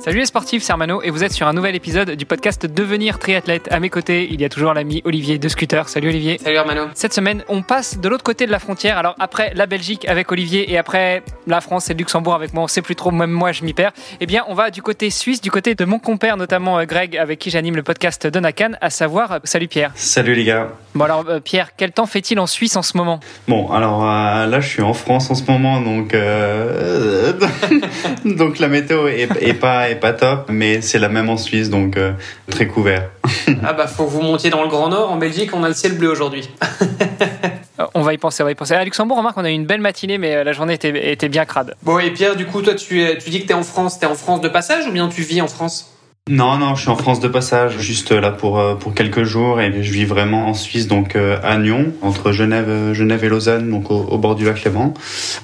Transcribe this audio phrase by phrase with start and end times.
[0.00, 3.18] Salut les sportifs, c'est Armano et vous êtes sur un nouvel épisode du podcast Devenir
[3.18, 3.68] triathlète.
[3.72, 5.88] À mes côtés, il y a toujours l'ami Olivier de Scooter.
[5.88, 6.38] Salut Olivier.
[6.38, 6.86] Salut Armano.
[6.94, 8.98] Cette semaine, on passe de l'autre côté de la frontière.
[8.98, 12.64] Alors après la Belgique avec Olivier et après la France et le Luxembourg avec moi,
[12.64, 13.92] on sait plus trop, même moi je m'y perds.
[14.20, 17.16] Eh bien, on va du côté suisse, du côté de mon compère notamment euh, Greg
[17.16, 19.92] avec qui j'anime le podcast de Nakan, à savoir, euh, salut Pierre.
[19.94, 20.68] Salut les gars.
[20.94, 23.20] Bon alors euh, Pierre, quel temps fait-il en Suisse en ce moment?
[23.48, 27.32] Bon, alors là je suis en France en ce moment, donc euh,
[28.24, 31.70] donc la météo est, est, pas est pas top, mais c'est la même en Suisse,
[31.70, 32.12] donc euh,
[32.50, 33.10] très couvert.
[33.64, 35.10] ah bah faut que vous montiez dans le Grand Nord.
[35.10, 36.48] En Belgique, on a le ciel bleu aujourd'hui.
[37.94, 38.74] on va y penser, on va y penser.
[38.74, 41.28] À Luxembourg, remarque, on a eu une belle matinée, mais euh, la journée était, était
[41.28, 41.74] bien crade.
[41.82, 43.98] Bon, et Pierre, du coup, toi, tu, tu dis que tu es en France.
[43.98, 45.95] Tu es en France de passage ou bien tu vis en France?
[46.28, 49.60] Non, non, je suis en France de passage, juste là pour euh, pour quelques jours
[49.60, 53.28] et je vis vraiment en Suisse, donc euh, à Nyon, entre Genève, euh, Genève et
[53.28, 54.92] Lausanne, donc au, bord du lac Léman.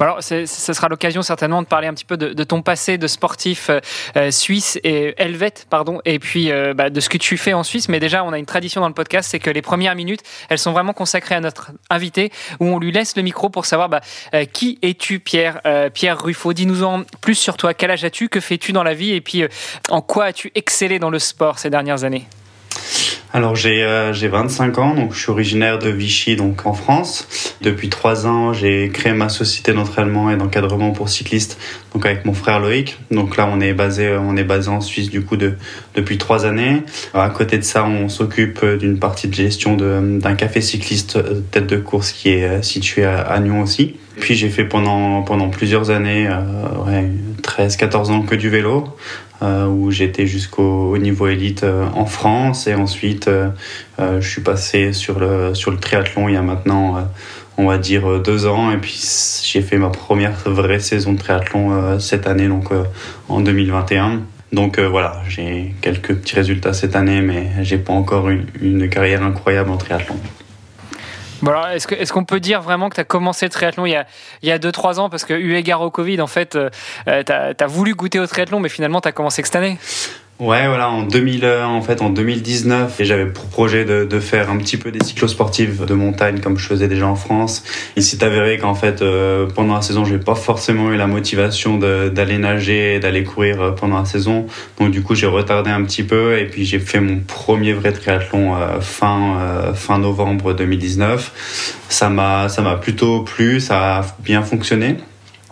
[0.01, 3.71] Alors, ce sera l'occasion certainement de parler un petit peu de, ton passé de sportif
[4.31, 7.89] suisse et helvète, pardon, et puis bah, de ce que tu fais en Suisse.
[7.89, 10.59] Mais déjà, on a une tradition dans le podcast, c'est que les premières minutes, elles
[10.59, 14.01] sont vraiment consacrées à notre invité, où on lui laisse le micro pour savoir bah,
[14.53, 15.61] qui es-tu, Pierre,
[15.95, 16.53] Pierre Ruffo?
[16.53, 17.73] Dis-nous en plus sur toi.
[17.73, 18.29] Quel âge as-tu?
[18.29, 19.13] Que fais-tu dans la vie?
[19.13, 19.45] Et puis,
[19.91, 20.51] en quoi as-tu
[21.01, 22.27] dans le sport ces dernières années
[23.35, 27.57] alors j'ai euh, j'ai 25 ans, donc je suis originaire de Vichy, donc en France.
[27.63, 31.59] Depuis trois ans, j'ai créé ma société d'entraînement et d'encadrement pour cyclistes,
[31.95, 32.99] donc avec mon frère Loïc.
[33.11, 35.55] Donc là, on est basé on est basé en Suisse du coup de
[35.95, 36.83] depuis trois années.
[37.15, 41.67] à côté de ça, on s'occupe d'une partie de gestion d'un café cycliste euh, tête
[41.67, 43.95] de course qui est euh, situé à, à Nyon aussi.
[44.21, 47.09] Puis j'ai fait pendant pendant plusieurs années, euh, ouais,
[47.43, 48.85] 13-14 ans que du vélo.
[49.43, 52.69] Euh, où j'étais jusqu'au niveau élite euh, en France.
[52.69, 53.51] Et ensuite euh,
[53.99, 57.09] je suis passé sur le sur le triathlon il y a maintenant
[57.59, 58.71] on va dire deux ans.
[58.71, 59.03] Et puis
[59.45, 62.69] j'ai fait ma première vraie saison de triathlon cette année donc
[63.29, 64.21] en 2021
[64.53, 69.23] donc voilà j'ai quelques petits résultats cette année mais j'ai pas encore une, une carrière
[69.23, 70.17] incroyable en triathlon
[71.43, 74.05] est-ce qu'on peut dire vraiment que tu as commencé le triathlon il
[74.43, 75.11] y a 2-3 ans?
[75.11, 76.71] Parce que, eu égard au Covid, en fait, euh,
[77.07, 79.79] tu as, voulu goûter au triathlon, mais finalement, tu as commencé que cette année
[80.43, 84.51] Ouais, voilà, en 2000, euh, en fait, en 2019, j'avais pour projet de, de, faire
[84.51, 87.63] un petit peu des cyclosportives de montagne comme je faisais déjà en France.
[87.95, 91.79] Il s'est avéré qu'en fait, euh, pendant la saison, j'ai pas forcément eu la motivation
[91.79, 94.49] d'aller nager d'aller courir euh, pendant la saison.
[94.81, 97.93] Donc du coup, j'ai retardé un petit peu et puis j'ai fait mon premier vrai
[97.93, 101.79] triathlon fin fin novembre 2019.
[101.89, 104.97] Ça m'a ça m'a plutôt plu, ça a bien fonctionné.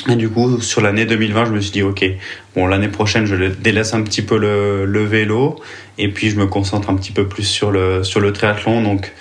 [0.09, 2.05] Et du coup, sur l'année 2020, je me suis dit, ok,
[2.55, 5.61] bon, l'année prochaine, je délaisse un petit peu le, le, vélo
[5.99, 8.83] et puis je me concentre un petit peu plus sur le, sur le triathlon.
[8.83, 9.13] Donc,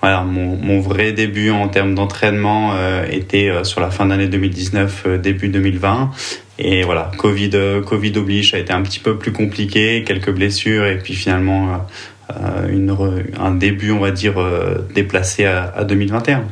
[0.00, 4.26] voilà, mon, mon vrai début en termes d'entraînement euh, était euh, sur la fin d'année
[4.26, 6.10] 2019, euh, début 2020.
[6.58, 7.50] Et voilà, Covid,
[7.86, 11.86] Covid oblige, ça a été un petit peu plus compliqué, quelques blessures et puis finalement
[12.70, 12.94] une,
[13.40, 14.34] un début, on va dire,
[14.94, 16.44] déplacé à, à 2021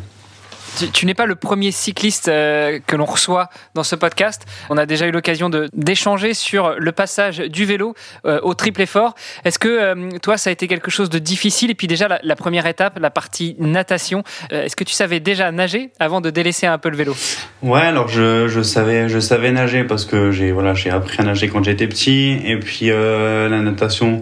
[0.93, 4.47] tu, n'es pas le premier cycliste euh, que l'on reçoit dans ce podcast.
[4.69, 7.95] On a déjà eu l'occasion d'échanger sur le passage du vélo
[8.27, 9.15] euh, au triple effort.
[9.45, 11.71] Est-ce que euh, toi, ça a été quelque chose de difficile?
[11.71, 15.91] Et puis déjà, la, première étape, la partie natation, est-ce que tu savais déjà nager
[15.99, 17.15] avant de délaisser un peu le vélo?
[17.63, 21.49] Ouais, alors je, je, savais, je savais nager parce que j'ai voilà, appris à nager
[21.49, 22.41] quand j'étais petit.
[22.45, 24.21] Et puis la natation,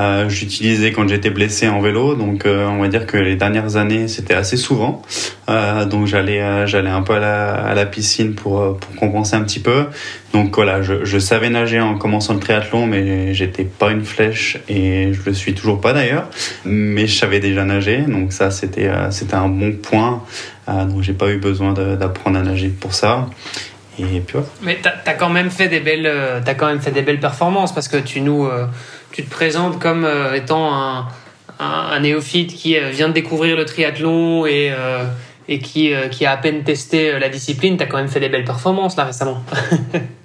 [0.00, 3.76] euh, j'utilisais quand j'étais blessé en vélo, donc euh, on va dire que les dernières
[3.76, 5.02] années c'était assez souvent.
[5.50, 9.86] Euh, donc j'allais j'allais un peu à la, piscine pour pour compenser un petit peu.
[10.32, 15.12] Donc voilà, je, savais nager en commençant le triathlon, mais j'étais pas une flèche et
[15.12, 16.30] je le suis toujours pas d'ailleurs.
[16.64, 20.22] Mais je savais déjà nager, donc ça c'était c'était un bon point.
[20.66, 23.28] donc j'ai pas eu besoin d'apprendre à nager pour ça.
[23.98, 27.88] Et puis Mais t'as as quand même as quand même fait des belles performances parce
[27.88, 28.48] que tu nous
[29.12, 31.08] tu te présentes comme euh, étant un,
[31.58, 35.04] un, néophyte qui euh, vient de découvrir le triathlon et, euh,
[35.48, 37.76] et qui, qui a à peine testé la discipline.
[37.76, 39.42] Tu as quand même fait des belles performances là récemment.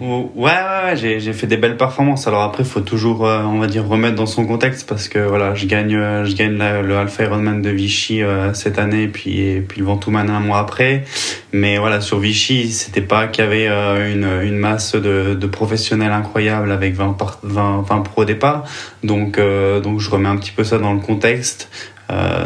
[0.00, 2.26] Ouais, ouais, j'ai, fait des belles performances.
[2.26, 5.54] Alors après, faut toujours, euh, on va dire, remettre dans son contexte parce que voilà,
[5.54, 9.60] je gagne, euh, je gagne le Alpha Ironman de Vichy euh, cette année, puis et
[9.60, 11.04] puis le Ventoux-Manin un mois après.
[11.52, 13.66] Mais voilà, sur Vichy, c'était pas qu'il y avait
[14.12, 18.64] une, une masse de, de professionnels incroyables avec 20, 20, 20 pro départ.
[19.02, 19.40] Donc
[19.82, 21.70] donc je remets un petit peu ça dans le contexte.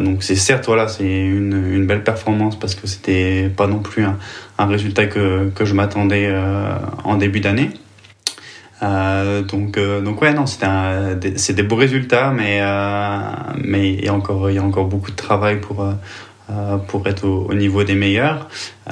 [0.01, 4.67] Donc c'est certes voilà c'est une, belle performance parce que c'était pas non plus un,
[4.67, 6.33] résultat que, je m'attendais
[7.05, 7.71] en début d'année.
[8.83, 10.67] Euh, donc, euh, donc ouais, non, c'est
[11.19, 13.21] des, des, beaux résultats, mais, euh,
[13.63, 15.87] mais il, y a encore, il y a encore beaucoup de travail pour,
[16.89, 18.49] pour être au, niveau des meilleurs.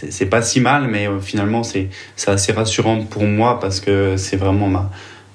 [0.09, 1.89] C'est pas si mal, mais finalement, c'est
[2.27, 4.91] assez rassurant pour moi parce que c'est vraiment ma,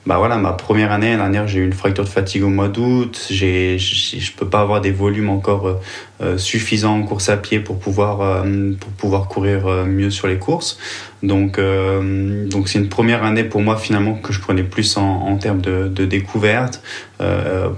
[0.05, 2.67] bah voilà, ma première année, l'année dernière, j'ai eu une fracture de fatigue au mois
[2.67, 3.25] d'août.
[3.31, 5.73] J'ai, je peux pas avoir des volumes encore euh,
[6.21, 10.37] euh, suffisants en course à pied pour pouvoir, euh, pour pouvoir courir mieux sur les
[10.37, 10.77] courses.
[11.23, 15.37] Donc, donc c'est une première année pour moi finalement que je prenais plus en, en
[15.37, 16.83] termes de, de découverte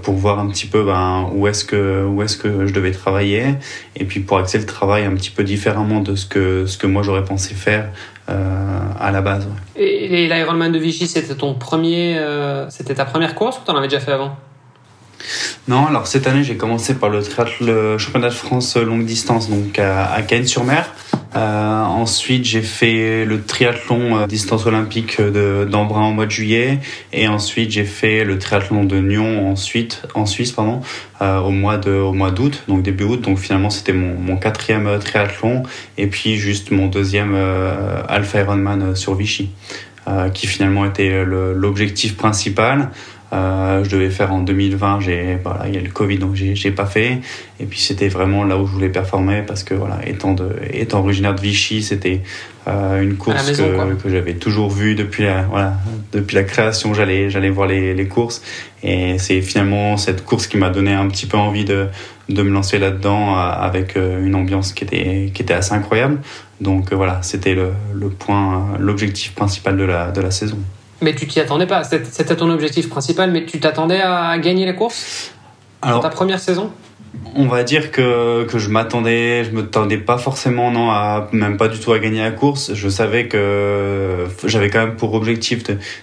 [0.02, 3.54] pour voir un petit peu ben, où est-ce que où est-ce que je devais travailler
[3.96, 6.86] et puis pour axer le travail un petit peu différemment de ce que ce que
[6.86, 7.88] moi j'aurais pensé faire
[8.28, 9.46] euh, à la base.
[9.76, 13.88] Et, l'Ironman de Vichy, c'était ton premier, euh, c'était ta première course ou t'en avais
[13.88, 14.36] déjà fait avant?
[15.66, 17.20] Non, alors cette année j'ai commencé par le,
[17.60, 20.90] le championnat de France longue distance donc à, à Cannes-sur-Mer.
[21.36, 26.78] Euh, ensuite j'ai fait le triathlon euh, distance olympique d'Embrun en mois de juillet.
[27.12, 30.80] Et ensuite j'ai fait le triathlon de Nyon ensuite en Suisse pardon
[31.20, 33.20] euh, au mois de au mois d'août donc début août.
[33.20, 35.64] Donc finalement c'était mon, mon quatrième euh, triathlon.
[35.98, 39.50] Et puis juste mon deuxième euh, Alpha Ironman sur Vichy
[40.32, 42.88] qui finalement était l'objectif principal.
[43.32, 46.70] Euh, je devais faire en 2020, j'ai voilà, il y a le Covid donc j'ai
[46.70, 47.18] pas fait.
[47.60, 51.00] Et puis c'était vraiment là où je voulais performer parce que voilà, étant de étant
[51.00, 52.22] originaire de Vichy, c'était
[52.68, 55.74] euh, une course que, que j'avais toujours vue depuis la voilà,
[56.12, 58.42] depuis la création, j'allais j'allais voir les, les courses
[58.82, 61.88] et c'est finalement cette course qui m'a donné un petit peu envie de
[62.30, 66.20] de me lancer là-dedans euh, avec une ambiance qui était qui était assez incroyable.
[66.62, 70.58] Donc voilà, c'était le, le point l'objectif principal de la de la saison.
[71.00, 71.84] Mais tu t'y attendais pas.
[71.84, 75.32] C'était ton objectif principal, mais tu t'attendais à gagner la course
[75.82, 76.72] Alors, dans ta première saison?
[77.34, 81.56] on va dire que, que je m'attendais, je me m'attendais pas forcément, non, à, même
[81.56, 82.74] pas du tout à gagner la course.
[82.74, 85.62] Je savais que j'avais quand même pour objectif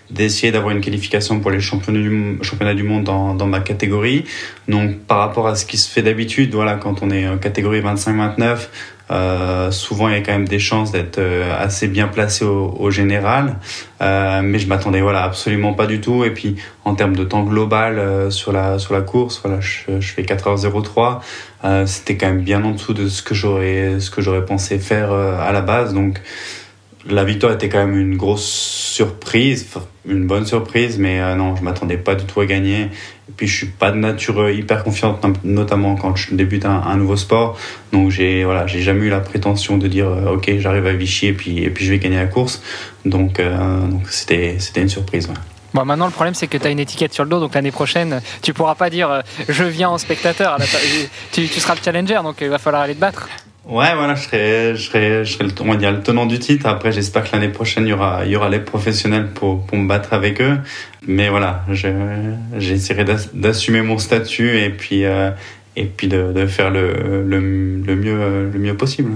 [0.10, 4.26] d'essayer d'avoir une qualification pour les championnats du, championnats du monde dans, dans ma catégorie.
[4.68, 7.82] Donc, par rapport à ce qui se fait d'habitude, voilà, quand on est en catégorie
[7.82, 8.68] 25-29,
[9.12, 12.90] euh, souvent, il y a quand même des chances d'être euh, assez bien placé au,
[12.90, 13.58] général,
[14.02, 16.24] euh, mais je m'attendais voilà absolument pas du tout.
[16.24, 16.56] Et puis,
[16.86, 21.20] en termes de temps global sur la sur la course, voilà, je, je fais 4h03.
[21.64, 24.80] Euh, C'était quand même bien en dessous de ce que j'aurais ce que j'aurais pensé
[24.80, 25.94] faire à la base.
[25.94, 26.22] Donc,
[27.08, 29.68] la victoire était quand même une grosse surprise,
[30.08, 32.90] une bonne surprise, mais non, je m'attendais pas du tout à gagner.
[33.30, 36.96] Et puis je suis pas de nature euh, hyper confiante, notamment quand je débute un,
[36.96, 37.58] nouveau sport.
[37.92, 41.28] Donc j'ai voilà, j'ai jamais eu la prétention de dire euh, ok, j'arrive à Vichy
[41.28, 42.62] et puis et puis je vais gagner la course.
[43.06, 45.30] Donc donc c'était c'était une surprise.
[45.74, 47.72] Bon, maintenant, le problème, c'est que tu as une étiquette sur le dos, donc l'année
[47.72, 50.58] prochaine, tu pourras pas dire je viens en spectateur.
[51.34, 53.28] tu, tu, seras le challenger, donc il va falloir aller te battre.
[53.68, 56.68] Ouais, voilà, je serai, je serai, je serai le, on va le tenant du titre.
[56.68, 59.78] Après, j'espère que l'année prochaine, il y aura, il y aura les professionnels pour, pour
[59.78, 60.60] me battre avec eux.
[61.08, 61.66] Mais voilà,
[62.58, 65.32] j'essaierai d'assumer mon statut et puis, euh,
[65.76, 69.14] et puis de, de faire le, le, le, mieux, le mieux possible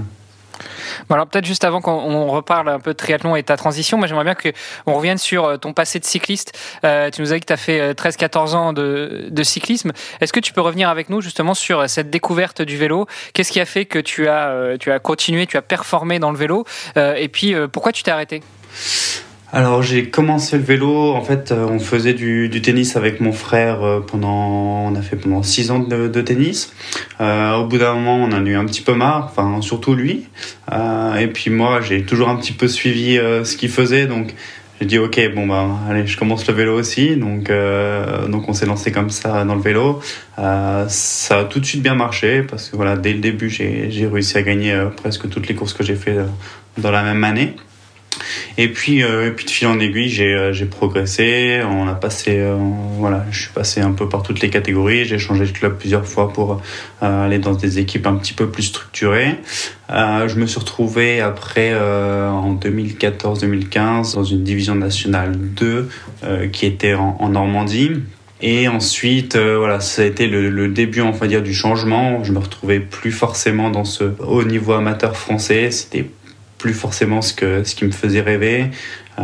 [1.10, 4.24] alors peut-être juste avant qu'on reparle un peu de triathlon et ta transition, moi j'aimerais
[4.24, 6.58] bien qu'on revienne sur euh, ton passé de cycliste.
[6.84, 9.92] Euh, tu nous as dit que tu as fait 13-14 euh, ans de, de cyclisme.
[10.20, 13.06] Est-ce que tu peux revenir avec nous justement sur cette découverte du vélo?
[13.32, 16.38] Qu'est-ce qui a fait que tu as, tu as continué, tu as performé dans le
[16.38, 16.64] vélo?
[16.96, 18.42] Et puis pourquoi tu t'es arrêté?
[19.52, 23.32] Alors j'ai commencé le vélo, en fait euh, on faisait du, du, tennis avec mon
[23.32, 26.72] frère euh, pendant, on a fait pendant six ans de, de tennis.
[27.20, 29.94] Euh, au bout d'un moment on en a eu un petit peu marre, enfin surtout
[29.94, 30.26] lui.
[30.72, 34.34] Euh, et puis moi j'ai toujours un petit peu suivi euh, ce qu'il faisait, donc
[34.80, 37.50] j'ai dit ok bon bah allez je commence le vélo aussi, donc
[38.28, 40.00] donc on s'est lancé comme ça dans le vélo.
[40.36, 44.38] ça a tout de suite bien marché parce que voilà dès le début j'ai réussi
[44.38, 46.16] à gagner presque toutes les courses que j'ai fait
[46.78, 47.56] dans la même année.
[48.58, 51.60] Et puis, euh, puis de fil en aiguille, j'ai, euh, progressé.
[51.64, 52.56] On a passé, euh,
[52.98, 55.04] voilà, je suis passé un peu par toutes les catégories.
[55.04, 56.60] J'ai changé de club plusieurs fois pour
[57.00, 59.36] aller dans des équipes un petit peu plus structurées.
[59.88, 65.88] Je me suis retrouvé après en 2014-2015 dans une division nationale 2
[66.52, 67.92] qui était en, Normandie.
[68.42, 72.22] Et ensuite, voilà, ça a été le, début, on dire, du changement.
[72.22, 75.70] Je me retrouvais plus forcément dans ce haut niveau amateur français.
[75.70, 76.06] C'était
[76.60, 78.66] plus forcément ce, que, ce qui me faisait rêver.
[79.18, 79.22] Euh,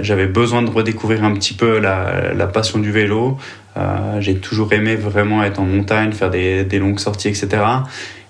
[0.00, 3.36] J'avais besoin de redécouvrir un petit peu la, passion du vélo.
[3.76, 7.48] Euh, J'ai toujours aimé vraiment être en montagne, faire des, des, longues sorties, etc.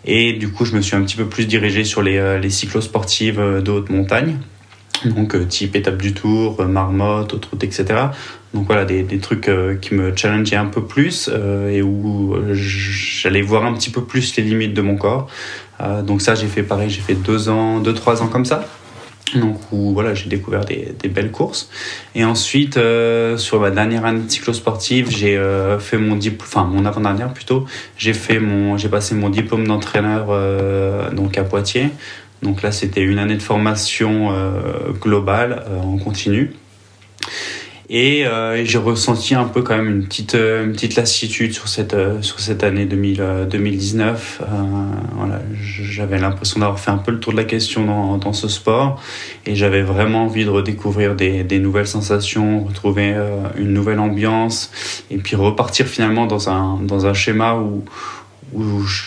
[0.05, 2.51] Et du coup, je me suis un petit peu plus dirigé sur les, euh, les
[2.51, 4.37] cyclosportives de haute montagne.
[5.17, 7.87] donc euh, type étape du tour, marmotte, autoroute, etc.
[8.55, 9.49] Donc voilà, des, des trucs
[9.81, 11.31] qui me challengeaient un peu plus
[11.71, 15.29] et où j'allais voir un petit peu plus les limites de mon corps.
[16.03, 18.67] donc ça, j'ai fait pareil, j'ai fait deux ans, deux, trois ans comme ça.
[19.35, 21.71] Donc où voilà, j'ai découvert des, des, belles courses.
[22.15, 26.65] Et ensuite, euh, sur ma dernière année de cyclosportive, j'ai euh, fait mon diplôme, enfin
[26.65, 27.65] mon avant-dernière plutôt,
[27.97, 31.91] j'ai passé mon diplôme d'entraîneur euh, à Poitiers.
[32.43, 34.33] Donc là, c'était une année de formation
[35.01, 36.53] globale en continu.
[37.93, 41.69] Euh, et j'ai ressenti un peu quand même une petite, euh, une petite lassitude sur
[41.69, 44.43] cette, euh, sur cette année 2000, 2019.
[45.17, 48.49] voilà, j'avais l'impression d'avoir fait un peu le tour de la question dans, dans ce
[48.49, 49.01] sport
[49.47, 53.15] et j'avais vraiment envie de redécouvrir des, des nouvelles sensations, retrouver
[53.57, 54.71] une nouvelle ambiance
[55.11, 57.85] et puis repartir finalement dans un, dans un schéma où,
[58.53, 59.03] où je,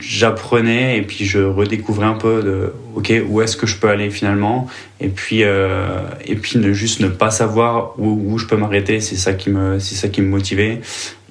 [0.00, 4.10] j'apprenais et puis je redécouvrais un peu de ok où est-ce que je peux aller
[4.10, 4.68] finalement?
[5.00, 9.00] Et puis euh, et puis ne juste ne pas savoir où, où je peux m'arrêter
[9.00, 10.80] c'est ça qui me c'est ça qui me motivait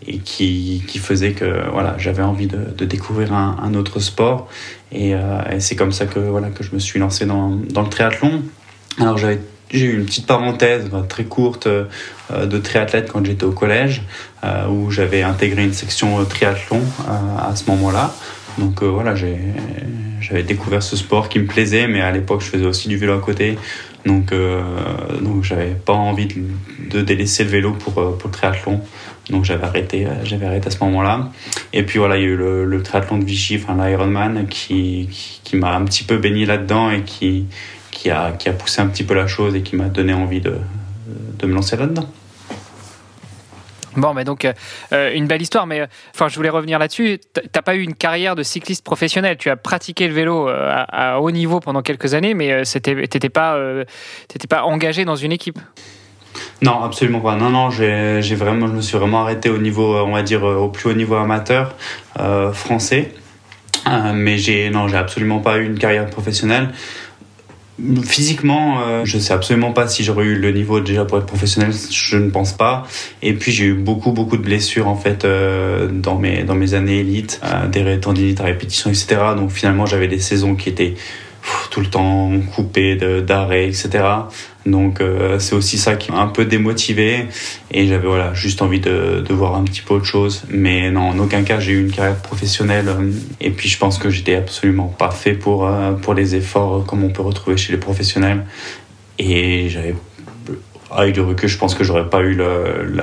[0.08, 4.48] et qui, qui faisait que voilà j'avais envie de, découvrir un, un, autre sport.
[4.92, 7.82] Et, euh, et c'est comme ça que voilà que je me suis lancé dans, dans
[7.82, 8.44] le triathlon.
[9.00, 9.40] Alors j'avais
[9.72, 11.86] j'ai eu une petite parenthèse très courte euh,
[12.32, 14.04] de triathlète quand j'étais au collège,
[14.44, 18.14] euh, où j'avais intégré une section triathlon à ce moment-là.
[18.58, 22.66] Donc euh, voilà, j'avais découvert ce sport qui me plaisait, mais à l'époque je faisais
[22.66, 23.58] aussi du vélo à côté.
[24.06, 24.62] Donc, euh,
[25.22, 28.82] donc j'avais pas envie de, délaisser le vélo pour, euh, pour le triathlon.
[29.30, 31.32] Donc j'avais arrêté, arrêté à ce moment-là.
[31.74, 35.10] Et puis voilà, il y a eu le, triathlon de Vichy, enfin l'Ironman, qui,
[35.44, 37.46] qui m'a un petit peu baigné là-dedans et qui,
[38.06, 40.40] qui, a, qui a poussé un petit peu la chose et qui m'a donné envie
[40.40, 40.60] de,
[41.40, 42.08] de me lancer là-dedans.
[43.96, 44.54] Bon, mais donc, euh,
[44.94, 47.20] euh, une belle histoire, mais enfin, je voulais revenir là-dessus.
[47.52, 49.38] T'as pas eu une carrière de cycliste professionnel.
[49.38, 53.58] Tu as pratiqué le vélo euh, à, haut niveau pendant quelques années, mais t'étais pas,
[54.28, 55.58] t'étais pas engagé dans une équipe.
[56.62, 57.36] Non, absolument pas.
[57.36, 60.70] Non, non, j'ai vraiment, je me suis vraiment arrêté au niveau, on va dire, au
[60.70, 61.76] plus haut niveau amateur
[62.54, 63.16] français.
[64.14, 66.70] mais j'ai, non, j'ai absolument pas eu une carrière professionnelle.
[68.06, 71.74] Physiquement, euh, je sais absolument pas si j'aurais eu le niveau déjà pour être professionnel.
[71.92, 72.88] Je ne pense pas.
[73.22, 76.74] Et puis j'ai eu beaucoup beaucoup de blessures en fait euh, dans mes dans mes
[76.74, 79.18] années élites, euh, des tendinites à répétition, etc.
[79.36, 80.94] Donc finalement j'avais des saisons qui étaient
[81.70, 84.06] tout le temps coupé d'arrêt, etc.
[84.66, 87.28] Donc euh, c'est aussi ça qui m'a un peu démotivé
[87.72, 90.44] et j'avais voilà juste envie de, voir un petit peu autre chose.
[90.50, 92.90] Mais non, en aucun cas j'ai eu une carrière professionnelle
[93.40, 97.04] et puis je pense que j'étais absolument pas fait pour euh, pour les efforts comme
[97.04, 98.44] on peut retrouver chez les professionnels.
[99.20, 99.96] Et j'avais
[100.92, 102.96] avec du recul, je pense que j'aurais pas eu le,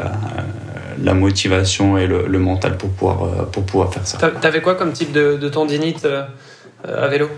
[1.02, 4.19] la, motivation et le, le, mental pour pouvoir euh, pour pouvoir faire ça.
[4.19, 6.07] T'avais quoi comme type de, de tendinite
[6.85, 7.28] à vélo?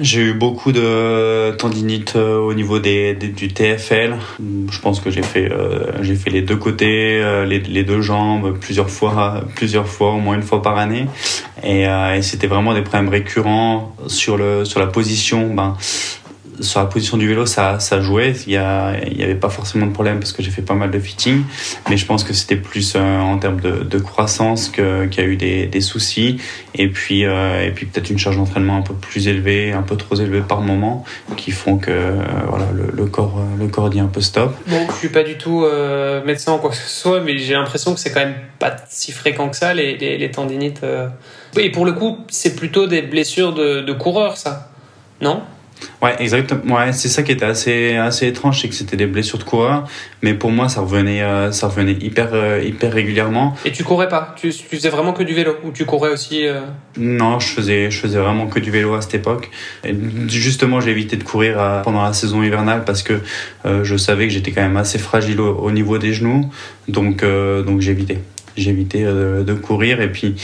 [0.00, 4.16] J'ai eu beaucoup de tendinite euh, au niveau des, du TFL.
[4.70, 8.58] Je pense que j'ai fait, euh, fait les deux côtés, euh, les, les, deux jambes
[8.58, 11.06] plusieurs fois, plusieurs fois, au moins une fois par année.
[11.62, 15.52] Et, et c'était vraiment des problèmes récurrents sur, le, sur la position.
[15.52, 15.76] Ben,
[16.60, 18.34] sur la position du vélo, ça, ça jouait.
[18.46, 21.42] Il n'y avait pas forcément de problème parce que j'ai fait pas mal de fitting.
[21.88, 25.36] Mais je pense que c'était plus euh, en termes de, croissance qu'il y a eu
[25.36, 26.38] des, soucis.
[26.74, 30.14] Et puis, euh, puis peut-être une charge d'entraînement un peu plus élevée, un peu trop
[30.14, 31.04] élevée par moment,
[31.36, 34.54] qui font que euh, voilà, le, corps, le corps dit un peu stop.
[34.66, 35.64] Bon, je suis pas du tout
[36.24, 39.12] médecin ou quoi que ce soit, mais j'ai l'impression que c'est quand même pas si
[39.12, 40.82] fréquent que ça, les tendinites.
[41.56, 44.70] Et pour le coup, c'est plutôt des blessures de, de coureurs, ça
[45.20, 45.42] Non?
[46.02, 46.76] Ouais, exactement.
[46.76, 49.84] Ouais, c'est ça qui était assez assez étrange, c'est que c'était des blessures de coureur,
[50.22, 53.54] mais pour moi ça revenait euh, ça revenait hyper euh, hyper régulièrement.
[53.64, 54.34] Et tu courais pas?
[54.36, 55.56] Tu, tu faisais vraiment que du vélo?
[55.64, 56.60] Ou tu courais aussi euh?
[56.96, 59.50] Non, je faisais je faisais vraiment que du vélo à cette époque.
[59.84, 59.94] Et
[60.28, 63.20] justement, j'ai évité de courir pendant la saison hivernale parce que
[63.64, 66.50] je savais que j'étais quand même assez fragile au, niveau des genoux,
[66.88, 70.36] donc donc j'ai évité de courir et puis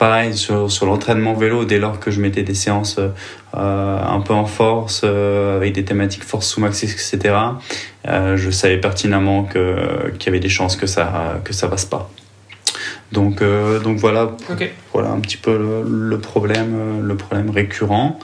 [0.00, 4.32] pareil sur, sur l'entraînement vélo, dès lors que je mettais des séances euh, un peu
[4.32, 7.34] en force, euh, avec des thématiques force sous max, etc.,
[8.08, 11.84] euh, je savais pertinemment que, qu'il y avait des chances que ça, que ça passe
[11.84, 12.10] pas.
[13.12, 13.42] Donc,
[13.82, 14.36] donc voilà,
[14.94, 18.18] voilà un petit peu le, problème, le problème récurrent.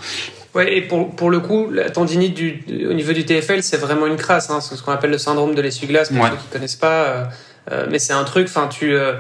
[0.55, 4.07] Ouais, et pour, pour le coup, la tendinite du, au niveau du TFL, c'est vraiment
[4.07, 4.49] une crasse.
[4.49, 7.29] Hein, c'est ce qu'on appelle le syndrome de l'essuie-glace, pour ceux qui connaissent pas.
[7.91, 9.15] mais c'est un truc, enfin, tu, euh,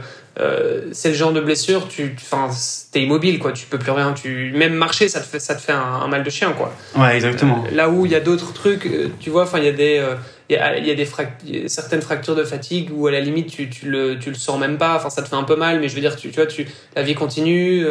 [0.92, 2.50] c'est le genre de blessure, tu, enfin,
[2.92, 3.52] t'es immobile, quoi.
[3.52, 4.12] Tu peux plus rien.
[4.12, 6.74] Tu même marcher, ça te fait, ça te fait un, mal de chien, quoi.
[6.96, 7.64] Ouais, exactement.
[7.66, 9.72] Euh, là où il y a d'autres trucs, euh, tu vois, enfin, il y a
[9.72, 10.04] des,
[10.48, 13.70] il y a, y a des certaines fractures de fatigue où à la limite tu,
[13.70, 14.96] tu le, tu le sens même pas.
[14.96, 16.66] Enfin, ça te fait un peu mal, mais je veux dire, tu, tu vois, tu,
[16.94, 17.86] la vie continue.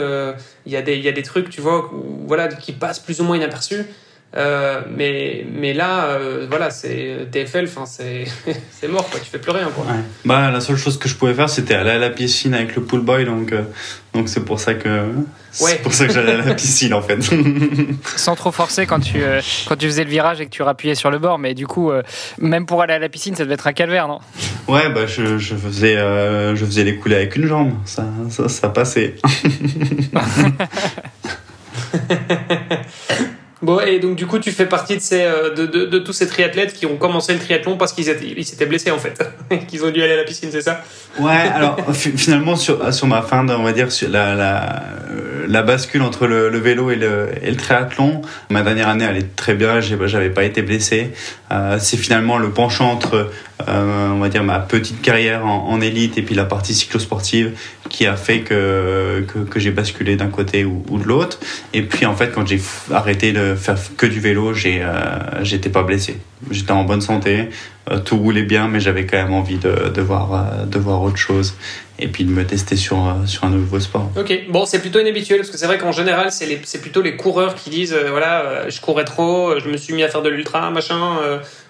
[0.65, 1.91] Il y a des, il y a des trucs, tu vois,
[2.27, 3.85] voilà, qui passent plus ou moins inaperçus.
[4.38, 8.25] Euh, mais, mais là, euh, voilà, c'est TFL, enfin, c'est,
[8.72, 9.20] c'est mort, quoi.
[9.22, 9.86] Tu fais plus rien, quoi.
[9.86, 10.00] Ouais.
[10.25, 12.82] Bah, la seule chose que je pouvais faire, c'était aller à la piscine avec le
[12.84, 13.62] pool boy, donc, euh,
[14.13, 15.06] donc c'est pour ça que,
[15.51, 15.75] c'est Ouais.
[15.82, 17.20] pour ça que j'allais à la piscine, en fait.
[18.18, 19.39] Sans trop forcer quand tu, euh,
[19.70, 21.39] quand tu faisais le virage et que tu rappuyais sur le bord.
[21.39, 22.04] Mais du coup, euh,
[22.38, 24.20] même pour aller à la piscine, ça devait être un calvaire, non?
[24.68, 27.72] Ouais, bah, je, je faisais, euh, je faisais les coulées avec une jambe.
[27.86, 29.15] Ça, ça, ça passait.
[33.62, 36.12] Bon, et donc, du coup, tu fais partie de, ces, euh, de, de, de tous
[36.13, 38.05] ces triathlètes qui ont commencé le triathlon parce qu'ils
[38.38, 39.24] ils s'étaient blessés, en fait.
[39.67, 40.81] qu'ils ont dû aller à la piscine, c'est ça
[41.19, 44.83] Ouais, alors fi- finalement sur, sur ma fin, de- on va dire sur la, la,
[45.09, 49.24] euh, la bascule entre le, vélo et le, et le triathlon, ma dernière année allait
[49.35, 51.12] très bien, j'avais pas été blessé.
[51.51, 53.31] Euh, c'est finalement le penchant entre,
[53.67, 57.57] on va dire ma petite carrière en, en élite et puis la partie cyclosportive
[57.95, 61.39] qui a fait que que, j'ai basculé d'un côté ou, de l'autre.
[61.73, 62.59] Et puis en fait, quand j'ai
[62.91, 64.93] arrêté de faire que du vélo, euh,
[65.43, 66.17] j'étais pas blessé.
[66.51, 67.47] J'étais en bonne santé,
[67.89, 71.01] euh, tout roulait bien, mais j'avais quand même envie de, de voir euh, de voir
[71.03, 71.55] autre chose
[71.97, 74.11] et puis de me tester sur sur un nouveau sport.
[74.19, 77.55] Ok, bon, c'est plutôt inhabituel parce que c'est vrai qu'en général, c'est plutôt les coureurs
[77.55, 81.17] qui disent voilà, je courais trop, je me suis mis à faire de l'ultra, machin,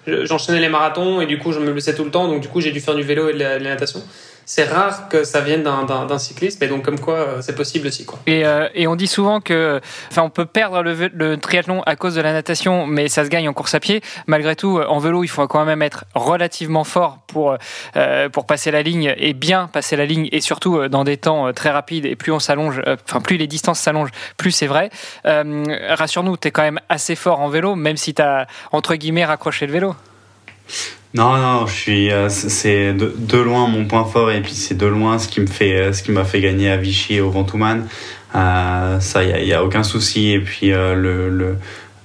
[0.08, 2.48] je- j'enchaînais les marathons et du coup, je me blessais tout le temps, donc du
[2.48, 4.02] coup, j'ai dû faire du vélo et de la, de la natation.
[4.48, 8.06] C'est rare que ça vienne d'un- cycliste, mais donc comme quoi, euh, c'est possible aussi,
[8.44, 12.20] euh, et on dit souvent que, enfin, on peut perdre le, triathlon à cause de
[12.20, 14.02] la natation, mais ça se gagne en course à pied.
[14.28, 17.56] Malgré tout, euh, en vélo, il faut quand même être relativement fort pour
[18.32, 21.70] pour passer la ligne et bien passer la ligne, et surtout dans des temps très
[21.70, 22.06] rapides.
[22.06, 24.90] Et plus on s'allonge, enfin plus les distances s'allongent, plus c'est vrai.
[25.24, 29.72] Rassure-nous, t'es quand même assez fort en vélo, même si t'as entre guillemets raccroché le
[29.72, 29.96] vélo.
[31.16, 34.84] Non, non, je suis, euh, c'est- de, loin mon point fort et puis c'est de
[34.84, 37.30] loin ce qui me fait, euh, ce qui m'a fait gagner à Vichy et au
[37.30, 37.86] Ventoux-Man.
[38.34, 40.32] Euh, ça, il y a, aucun souci.
[40.32, 41.56] Et puis euh, le, le,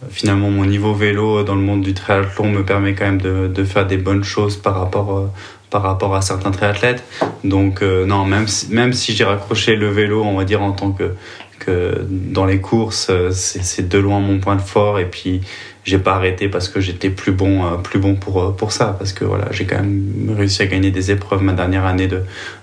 [0.09, 3.85] finalement, mon niveau vélo dans le monde du triathlon me permet quand même de, faire
[3.85, 5.29] des bonnes choses par rapport,
[5.69, 7.03] par rapport à certains triathlètes.
[7.43, 10.91] Donc non, même si, même si j'ai raccroché le vélo, on va dire en tant
[10.91, 11.11] que
[11.59, 14.99] que dans les courses, c'est de loin mon point fort.
[14.99, 15.41] Et puis
[15.83, 18.95] j'ai pas arrêté parce que j'étais plus bon, euh, plus bon pour euh, pour ça.
[18.97, 22.21] Parce que voilà, j'ai quand même réussi à gagner des épreuves ma dernière année de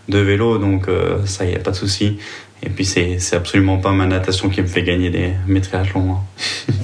[0.08, 2.18] de vélo, donc euh, ça y a pas de souci.
[2.62, 6.12] Et puis c'est c'est absolument pas ma natation qui me fait gagner des mes triathlons.
[6.12, 6.72] hein.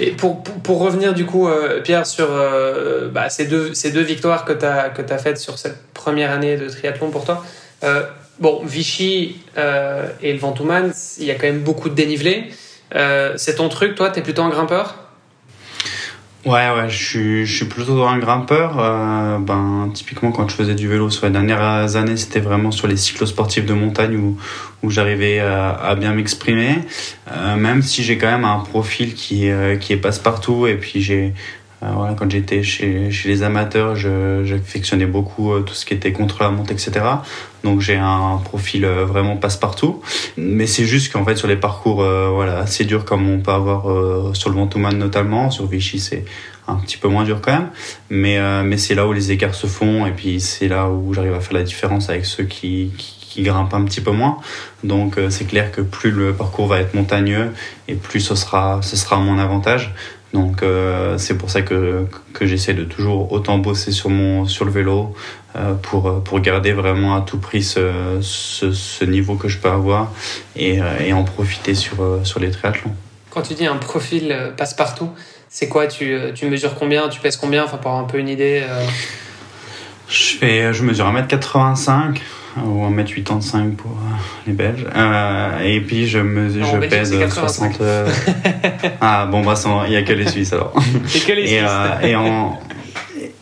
[0.00, 1.48] Et pour, pour, revenir du coup,
[1.82, 2.28] Pierre, sur
[3.12, 6.56] bah, ces, deux, ces deux victoires que tu as, as faites sur cette première année
[6.56, 7.44] de triathlon pour toi,
[8.38, 12.44] bon, Vichy et le Ventoux-Man, il y a quand même beaucoup de dénivelé.
[12.92, 15.07] C'est ton truc, toi, tu es plutôt un grimpeur?
[16.46, 18.78] Ouais, ouais, je suis, je suis plutôt un grimpeur.
[18.78, 22.86] Euh, ben, typiquement, quand je faisais du vélo sur les dernières années, c'était vraiment sur
[22.86, 24.38] les cyclosportifs de montagne où,
[24.84, 26.78] où j'arrivais à, à bien m'exprimer.
[27.30, 30.68] Euh, même si j'ai quand même un profil qui, euh, qui est passe-partout.
[30.68, 31.34] Et puis, j'ai,
[31.80, 36.42] voilà, quand j'étais chez, chez les amateurs, j'affectionnais beaucoup euh, tout ce qui était contre
[36.42, 36.92] la monte, etc.
[37.62, 40.00] Donc, j'ai un profil euh, vraiment passe-partout.
[40.36, 43.52] Mais c'est juste qu'en fait, sur les parcours euh, voilà, assez durs comme on peut
[43.52, 46.24] avoir euh, sur le Ventoux-Man notamment, sur Vichy, c'est
[46.68, 47.70] un petit peu moins dur quand même.
[48.10, 51.14] Mais, euh, mais c'est là où les écarts se font et puis c'est là où
[51.14, 54.38] j'arrive à faire la différence avec ceux qui, qui, qui grimpent un petit peu moins.
[54.84, 57.52] Donc euh, c'est clair que plus le parcours va être montagneux
[57.88, 59.94] et plus ce sera, ce sera à mon avantage.
[60.34, 64.64] Donc euh, c'est pour ça que, que j'essaie de toujours autant bosser sur, mon, sur
[64.66, 65.14] le vélo
[65.56, 69.70] euh, pour, pour garder vraiment à tout prix ce, ce, ce niveau que je peux
[69.70, 70.12] avoir
[70.54, 72.92] et, euh, et en profiter sur, sur les triathlons.
[73.30, 75.10] Quand tu dis un profil passe-partout,
[75.48, 75.86] c'est quoi?
[75.86, 77.08] Tu, tu mesures combien?
[77.08, 77.64] Tu pèses combien?
[77.64, 78.62] Enfin, pour avoir un peu une idée.
[78.68, 78.84] euh,
[80.08, 82.18] Je, fais, je mesure 1m85
[82.66, 84.14] ou 1m85 pour euh,
[84.46, 84.86] les Belges.
[84.94, 87.72] Euh, et puis je, mesure, Non, je pèse c'est 85.
[87.74, 87.80] 60.
[87.80, 88.08] euh,
[89.00, 89.54] ah bon, bah
[89.86, 90.72] il n'y a que les Suisses alors.
[91.06, 91.62] C'est que les et, Suisses.
[91.66, 92.58] euh, et, en,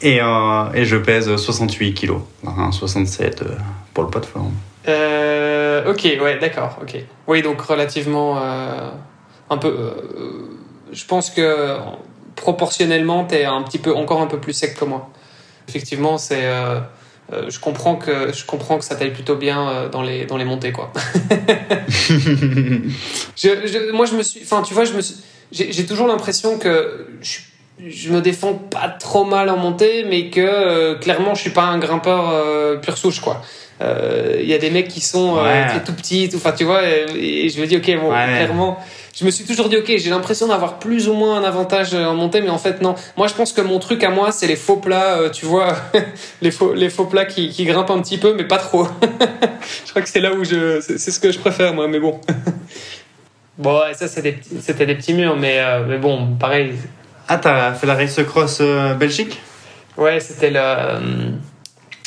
[0.03, 2.21] et, euh, et je pèse 68 kilos.
[2.47, 3.57] Enfin, 67 euh,
[3.95, 4.53] pour le pas de forme.
[4.89, 6.97] Euh, ok, ouais, d'accord, ok.
[7.27, 8.91] Oui, donc relativement euh,
[9.51, 9.69] un peu.
[9.69, 9.91] euh,
[10.93, 11.77] je pense que
[12.37, 15.09] proportionnellement, t'es un petit peu encore un peu plus sec que moi.
[15.69, 16.45] Effectivement, c'est.
[17.33, 20.37] Euh, je comprends que je comprends que ça t'aille plutôt bien euh, dans les dans
[20.37, 20.93] les montées, quoi.
[23.37, 24.41] Je, je- moi, je me suis.
[24.43, 25.01] Enfin, tu vois, je me.
[25.53, 27.39] J'ai toujours l'impression que je,
[27.89, 31.63] je me défends pas trop mal en montée, mais que euh, clairement, je suis pas
[31.65, 33.43] un grimpeur pure souche, quoi.
[33.83, 35.67] Euh, Il y a des mecs qui sont euh, Ouais.
[35.85, 38.25] tout petits, enfin, tu vois, et, et je me dis, ok, bon, Ouais.
[38.27, 38.79] clairement.
[39.19, 42.05] Je me suis toujours dit, ok, j'ai l'impression d'avoir plus ou moins un avantage euh,
[42.05, 42.95] en montée, mais en fait, non.
[43.17, 45.75] Moi, je pense que mon truc à moi, c'est les faux plats, euh, tu vois,
[46.43, 48.87] les faux, les faux plats qui, qui grimpent un petit peu, mais pas trop.
[49.87, 50.81] je crois que c'est là où je.
[50.81, 52.21] C'est ce que je préfère, moi, mais bon.
[53.59, 56.73] Bon, ouais, ça, c'était des, petits- c'était des petits murs, mais, euh, mais bon, pareil.
[57.27, 59.41] Ah, t'as fait la Race Cross euh, Belgique?
[59.97, 60.99] Ouais, c'était le, euh,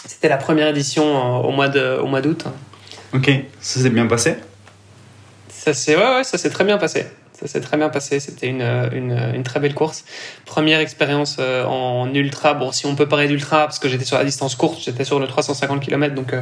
[0.10, 2.46] c'était la première édition euh, au mois de, au mois d'août.
[3.14, 3.30] Ok,
[3.62, 4.38] ça s'est bien passé?
[5.50, 7.06] Ça s'est, ouais, ouais, ça s'est très bien passé.
[7.40, 8.20] Ça s'est très bien passé.
[8.20, 10.06] C'était une, une, une très belle course.
[10.48, 12.56] Première expérience euh, en ultra.
[12.56, 15.20] Bon, si on peut parler d'ultra, parce que j'étais sur la distance courte, j'étais sur
[15.20, 16.42] le 350 km, donc euh,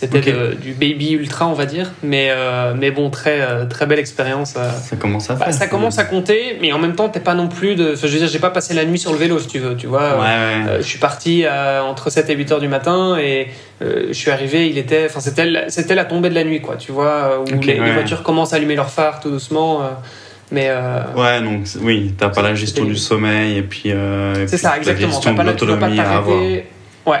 [0.00, 0.20] c'était
[0.60, 1.90] du baby ultra, on va dire.
[2.02, 4.54] Mais, euh, mais bon, très, euh, très belle expérience.
[4.56, 4.70] euh.
[4.70, 5.54] Ça commence à Bah, faire.
[5.54, 7.94] ça commence à compter, mais en même temps, t'es pas non plus de.
[7.94, 9.76] enfin, je veux dire, j'ai pas passé la nuit sur le vélo, si tu veux,
[9.76, 10.14] tu vois.
[10.14, 10.68] Ouais, ouais.
[10.70, 13.48] Euh, je suis parti à- entre 7 et 8 heures du matin et
[13.82, 16.76] euh, je suis arrivé, il était, enfin c'était, la- la tombée de la nuit, quoi,
[16.76, 19.80] tu vois, où les, voitures commencent à allumer leurs phares tout doucement.
[20.52, 23.90] mais euh, Ouais, donc oui, t'as pas la gestion du sommeil et puis.
[23.92, 25.10] euh, c'est ça, la exactement.
[25.12, 26.38] gestion T'as pas, de la- l'autonomie à avoir.
[27.06, 27.18] Ouais.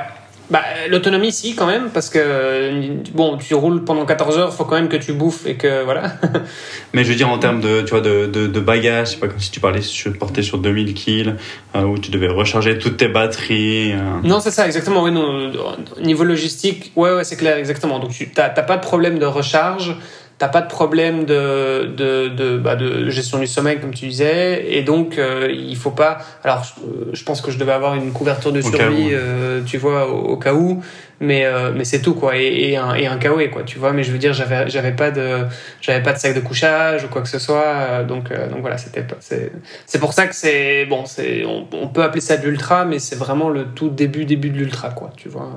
[0.50, 4.76] Bah, l'autonomie, si, quand même, parce que bon, tu roules pendant 14 heures, faut quand
[4.76, 6.12] même que tu bouffes et que voilà.
[6.94, 9.28] Mais je veux dire en termes de, tu vois, de, de, de bagages, c'est pas
[9.28, 11.34] comme si tu parlais, tu te portais sur 2000 kills,
[11.76, 13.92] euh, où tu devais recharger toutes tes batteries.
[13.92, 13.98] euh.
[14.24, 15.02] Non, c'est ça, exactement.
[15.02, 15.52] Oui, non, euh,
[16.00, 17.98] niveau logistique, ouais, ouais, c'est clair, exactement.
[17.98, 19.96] Donc, tu t'as pas de problème de recharge,
[20.38, 24.72] t'as pas de problème de, de, de, bah, de gestion du sommeil, comme tu disais,
[24.72, 26.18] et donc euh, il faut pas.
[26.44, 29.78] Alors, je, euh, je pense que je devais avoir une couverture de survie, euh, tu
[29.78, 30.80] vois, au, au cas où,
[31.20, 33.92] mais euh, mais c'est tout quoi, et, et un et un KOE quoi, tu vois.
[33.92, 35.44] Mais je veux dire, j'avais j'avais pas de
[35.80, 38.60] j'avais pas de sac de couchage ou quoi que ce soit, euh, donc euh, donc
[38.60, 39.50] voilà, c'était pas c'est
[39.86, 43.00] c'est pour ça que c'est bon, c'est on, on peut appeler ça de l'ultra, mais
[43.00, 45.50] c'est vraiment le tout début début de l'ultra quoi, tu vois.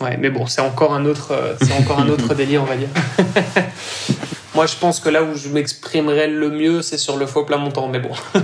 [0.00, 2.76] Ouais, mais bon, c'est encore un autre euh, c'est encore un autre délire, on va
[2.76, 2.88] dire.
[4.54, 7.56] Moi, je pense que là où je m'exprimerais le mieux, c'est sur le faux plat
[7.56, 8.10] montant, mais bon.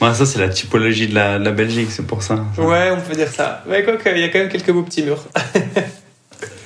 [0.00, 2.44] Ouais, ça, c'est la typologie de la, de la Belgique, c'est pour ça.
[2.58, 3.62] Ouais, on peut dire ça.
[3.68, 5.24] Mais quoi qu'il y a quand même quelques beaux petits murs.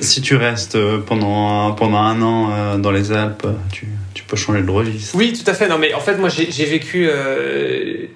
[0.01, 4.37] Si tu restes euh, pendant, pendant un an euh, dans les Alpes, tu, tu peux
[4.37, 5.15] changer de registre.
[5.17, 5.69] Oui, tout à fait.
[5.69, 8.07] Non, mais en fait, moi, j'ai vécu, euh,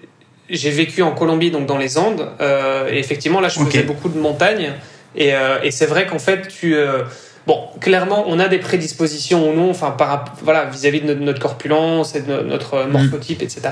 [0.50, 2.28] j'ai vécu en Colombie, donc dans les Andes.
[2.40, 3.68] euh, et effectivement, là, je Ok.
[3.70, 4.72] faisais beaucoup de montagnes.
[5.16, 7.02] Et, euh, et c'est vrai qu'en fait, tu, euh,
[7.46, 11.40] bon, clairement, on a des prédispositions ou non, enfin, par, voilà, vis-à-vis de notre, notre
[11.40, 13.62] corpulence et de no- notre morphotype, etc.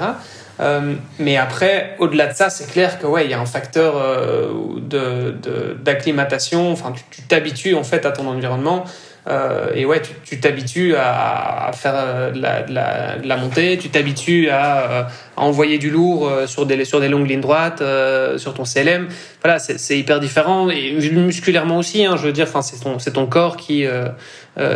[0.60, 3.94] Euh, mais après, au-delà de ça, c'est clair que ouais, il y a un facteur
[3.96, 4.48] euh,
[4.80, 6.72] de de- d'acclimatation.
[6.72, 8.84] Enfin, tu- tu t'habitues en fait à ton environnement.
[9.28, 13.28] Euh, et ouais, tu- tu t'habitues à, à faire euh, de la, de la, de
[13.28, 15.02] la montée, tu t'habitues à, euh,
[15.36, 18.64] à envoyer du lourd euh, sur des, sur des longues lignes droites, euh, sur ton
[18.64, 19.08] CLM.
[19.42, 20.70] Voilà, c'est hyper différent.
[20.70, 24.08] Et musculairement aussi, hein, je veux dire, c'est ton, ton corps qui, euh,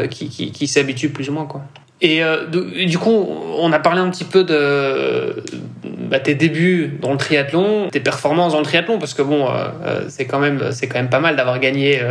[0.08, 1.46] qui, qui, qui s'habitue plus ou moins.
[1.46, 1.62] Quoi.
[2.02, 5.36] Et, euh, et du coup, on a parlé un petit peu de
[5.84, 9.68] bah, tes débuts dans le triathlon, tes performances dans le triathlon, parce que bon, euh,
[9.84, 12.02] euh, c'est quand même, c'est quand même pas mal d'avoir gagné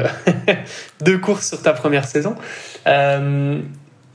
[1.02, 2.36] deux courses sur ta première saison.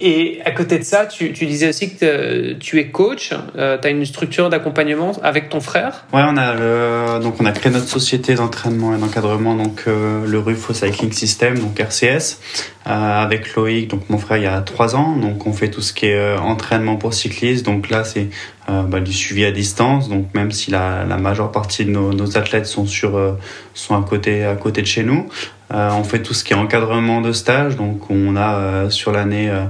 [0.02, 3.30] Euh, et à côté de ça, tu, tu disais aussi que te- tu es coach,
[3.54, 6.04] tu as une structure d'accompagnement avec ton frère.
[6.12, 10.26] Ouais, on a, le- donc on a créé notre société d'entraînement et d'encadrement, donc euh,
[10.26, 12.38] le Rufo Cycling System, donc RCS,
[12.86, 15.16] euh, avec Loïc, donc mon frère, il y a trois ans.
[15.16, 17.64] Donc on fait tout ce qui est euh, entraînement pour cyclistes.
[17.64, 18.28] Donc là, c'est
[18.68, 20.08] euh, bah, du suivi à distance.
[20.08, 23.32] Donc même si la, la majeure partie de nos, nos athlètes sont sur euh,
[23.74, 26.56] sont à côté à côté de chez nous, euh, on fait tout ce qui est
[26.56, 27.76] encadrement de stage.
[27.76, 29.64] Donc on a euh, sur l'année euh,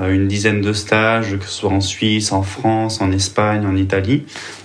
[0.00, 3.76] euh, une dizaine de stages, que ce soit en Suisse, en France, en Espagne, en
[3.76, 4.24] Italie.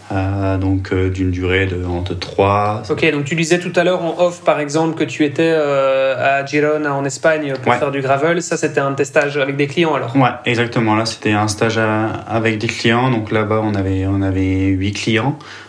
[0.10, 4.02] Euh, donc euh, d'une durée de entre 3 Ok, donc tu disais tout à l'heure
[4.06, 7.78] en off, par exemple, que tu étais euh, à Girona en Espagne pour Ouais.
[7.78, 8.41] faire du gravel.
[8.41, 10.15] Ça, c'était un testage avec des clients alors.
[10.15, 10.95] Ouais, exactement.
[10.95, 13.12] Là, c'était un stage à- avec des clients.
[13.12, 15.66] Donc là-bas, on avait on avait huit clients, euh,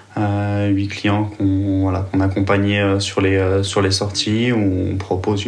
[0.68, 5.46] huit clients qu'on voilà accompagnait euh, sur les euh, sur les sorties où on propose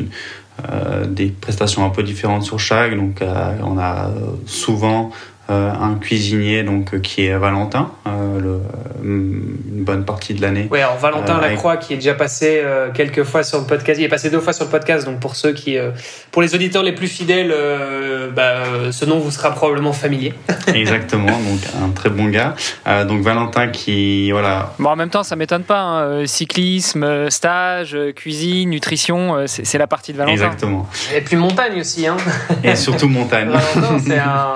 [0.71, 2.95] euh, des prestations un peu différentes sur chaque.
[2.97, 3.23] Donc
[3.63, 4.11] on a
[4.47, 5.11] souvent
[5.53, 8.61] un cuisinier donc euh, qui est Valentin, euh, le,
[9.05, 10.69] une bonne partie de l'année.
[10.71, 13.65] Ouais, alors Valentin Euh, avec- Lacroix qui est déjà passé euh, quelques fois sur le
[13.65, 15.91] podcast, il est passé deux fois sur le podcast, donc pour ceux qui, euh,
[16.31, 20.35] pour les auditeurs les plus fidèles, euh, bah, euh, ce nom vous sera probablement familier.
[20.75, 22.55] Exactement, donc un très bon gars.
[22.87, 25.81] Euh, donc Valentin qui voilà Bon, en même temps, ça m'étonne pas.
[25.81, 26.01] hein.
[26.03, 30.33] Euh, Cyclisme, euh, stage, euh, cuisine, nutrition, euh, c'est c'est la partie de Valentin.
[30.35, 32.17] exactement Et puis montagne aussi, hein.
[32.65, 33.49] et surtout montagne.
[33.75, 34.55] Valentin, c'est un,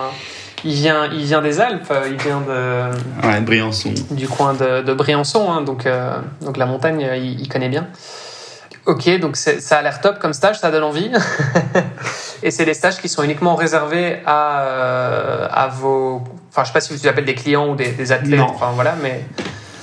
[0.64, 3.92] il vient, il vient des Alpes, il vient de, Ouais, Briançon.
[4.10, 7.68] du coin de, de Briançon, hein, donc, euh, donc la montagne, euh, il, il connaît
[7.68, 7.86] bien.
[8.86, 11.10] Ok, donc ça a l'air top comme stage, ça donne envie.
[12.42, 16.22] Et c'est des stages qui sont uniquement réservés à, euh, à vos.
[16.50, 18.48] Enfin, je sais pas si vous les appelez des clients ou des, des athlètes, Non.
[18.50, 19.24] enfin voilà, mais.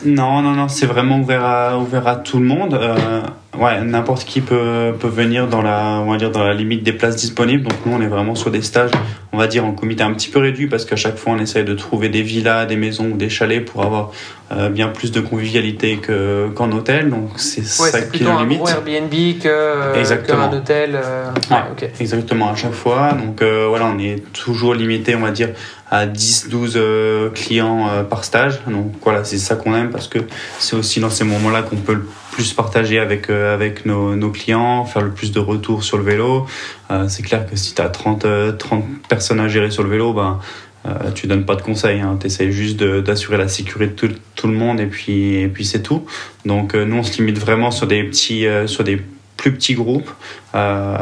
[0.05, 2.75] Non, non, non, c'est vraiment ouvert à, ouvert à tout le monde.
[2.75, 3.21] Euh,
[3.57, 6.93] ouais, n'importe qui peut, peut venir dans la, on va dire, dans la limite des
[6.93, 7.63] places disponibles.
[7.63, 8.91] Donc nous, on est vraiment sur des stages
[9.33, 11.63] on va dire en comité un petit peu réduit parce qu'à chaque fois on essaye
[11.63, 14.11] de trouver des villas, des maisons ou des chalets pour avoir
[14.51, 17.09] euh, bien plus de convivialité que, qu'en hôtel.
[17.09, 18.57] Donc c'est ouais, ça c'est qui nous un limite.
[18.57, 19.09] gros Airbnb
[19.41, 20.49] que, Exactement.
[20.49, 20.91] qu'un hôtel.
[21.01, 21.57] euh, Ouais.
[21.71, 21.89] ok.
[22.01, 23.13] Exactement, à chaque fois.
[23.13, 25.51] Donc euh, voilà, on est toujours limité, on va dire,
[25.89, 28.59] à 10-12 euh, clients euh, par stage.
[28.67, 30.19] Donc voilà, c'est ça qu'on aime parce que
[30.59, 34.31] c'est aussi dans ces moments-là qu'on peut le plus partager avec, euh, avec nos, nos
[34.31, 36.47] clients, faire le plus de retours sur le vélo.
[36.89, 39.89] Euh, c'est clair que si tu as 30, euh, 30 personnes à gérer sur le
[39.89, 40.39] vélo, ben,
[40.87, 42.17] euh, tu donnes pas de conseils, hein.
[42.19, 45.63] tu essaies juste d'assurer la sécurité de tout, tout le monde et puis, et puis
[45.63, 46.05] c'est tout.
[46.45, 48.99] Donc euh, nous on se limite vraiment sur des petits, euh, sur des
[49.37, 50.09] plus petits groupes
[50.55, 50.95] euh,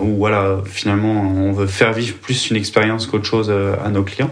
[0.00, 4.02] où voilà finalement on veut faire vivre plus une expérience qu'autre chose euh, à nos
[4.02, 4.30] clients.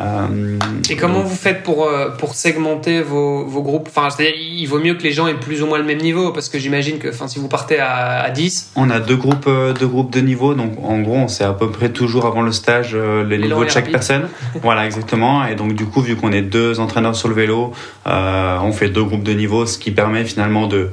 [0.00, 0.58] Euh,
[0.90, 3.88] Et comment donc, vous faites pour, pour segmenter vos, vos groupes?
[3.94, 6.32] Enfin, c'est-à-dire, il vaut mieux que les gens aient plus ou moins le même niveau,
[6.32, 9.48] parce que j'imagine que enfin, si vous partez à, à 10, on a deux groupes,
[9.78, 12.50] deux groupes de niveau, donc en gros on sait à peu près toujours avant le
[12.52, 13.92] stage le niveau de chaque rapide.
[13.92, 14.28] personne.
[14.62, 15.46] voilà exactement.
[15.46, 17.72] Et donc du coup vu qu'on est deux entraîneurs sur le vélo,
[18.08, 20.90] euh, on fait deux groupes de niveau, ce qui permet finalement de,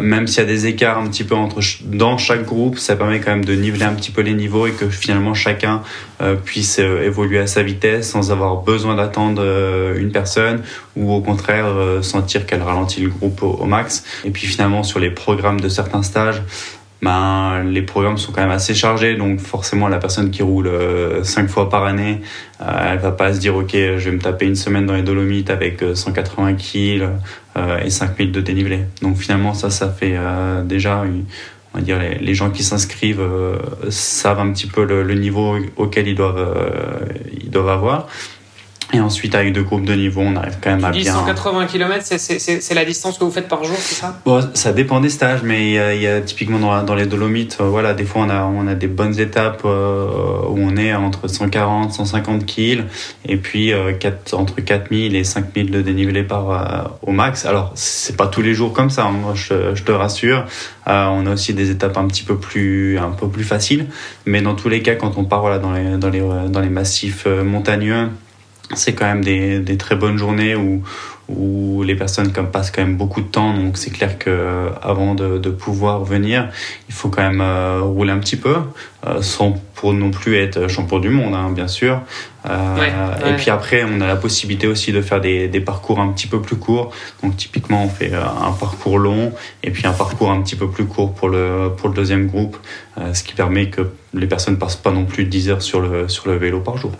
[0.00, 1.82] même s'il y a des écarts un petit peu entre ch-
[2.16, 4.88] chaque groupe, ça permet quand même de niveler un petit peu les niveaux et que
[4.88, 5.82] finalement chacun
[6.22, 10.62] euh, puisse euh, évoluer à sa vitesse sans avoir besoin d'attendre euh, une personne
[10.96, 11.66] ou au contraire
[12.02, 14.04] sentir qu'elle ralentit le groupe au, max.
[14.24, 16.42] Et puis finalement sur les programmes de certains stages,
[17.00, 21.22] ben, les programmes sont quand même assez chargés, donc forcément la personne qui roule euh,
[21.22, 22.22] cinq fois par année,
[22.60, 25.50] elle va pas se dire ok, je vais me taper une semaine dans les Dolomites
[25.50, 27.08] avec euh, 180 kg
[27.84, 28.80] et 5000 de dénivelé.
[29.02, 30.16] Donc finalement ça, ça fait
[30.64, 31.24] déjà une-
[31.86, 33.58] les gens qui s'inscrivent euh,
[33.90, 38.08] savent un petit peu le, le niveau auquel ils doivent euh, ils doivent avoir.
[38.94, 41.12] Et ensuite avec deux groupes de niveau, on arrive quand même à tu dis bien.
[41.12, 44.18] 180 km, c'est- c'est c'est- c'est la distance que vous faites par jour, c'est ça?
[44.24, 46.94] Bon, ça dépend des stages, mais il y a, il y a typiquement dans, dans
[46.94, 50.06] les Dolomites, euh, voilà, des fois on a, on a des bonnes étapes euh,
[50.48, 52.84] où on est entre 140, 150 kills,
[53.26, 57.44] et puis euh, quatre- entre 4000 et 5000 de dénivelé par euh, au max.
[57.44, 60.46] Alors c'est pas tous les jours comme ça, hein, moi je, je te rassure.
[60.86, 63.84] Euh, on a aussi des étapes un petit peu plus, un peu plus faciles,
[64.24, 66.70] mais dans tous les cas, quand on part voilà dans les, dans les, dans les
[66.70, 68.08] massifs montagneux,
[68.74, 70.82] c'est quand même des, des très bonnes journées où
[71.28, 73.52] où les personnes comme, passent quand même beaucoup de temps.
[73.52, 76.48] Donc c'est clair que euh, avant de, de pouvoir venir,
[76.88, 78.56] il faut quand même euh, rouler un petit peu,
[79.06, 82.00] euh, sans pour non plus être champion du monde, hein, bien sûr.
[82.48, 86.00] Euh, Ouais, et puis après, on a la possibilité aussi de faire des, des parcours
[86.00, 86.92] un petit peu plus courts.
[87.22, 90.68] Donc typiquement, on fait euh, un parcours long et puis un parcours un petit peu
[90.70, 92.56] plus court pour le pour le deuxième groupe,
[92.96, 93.82] euh, ce qui permet que
[94.14, 96.92] les personnes passent pas non plus 10 heures sur le sur le vélo par jour.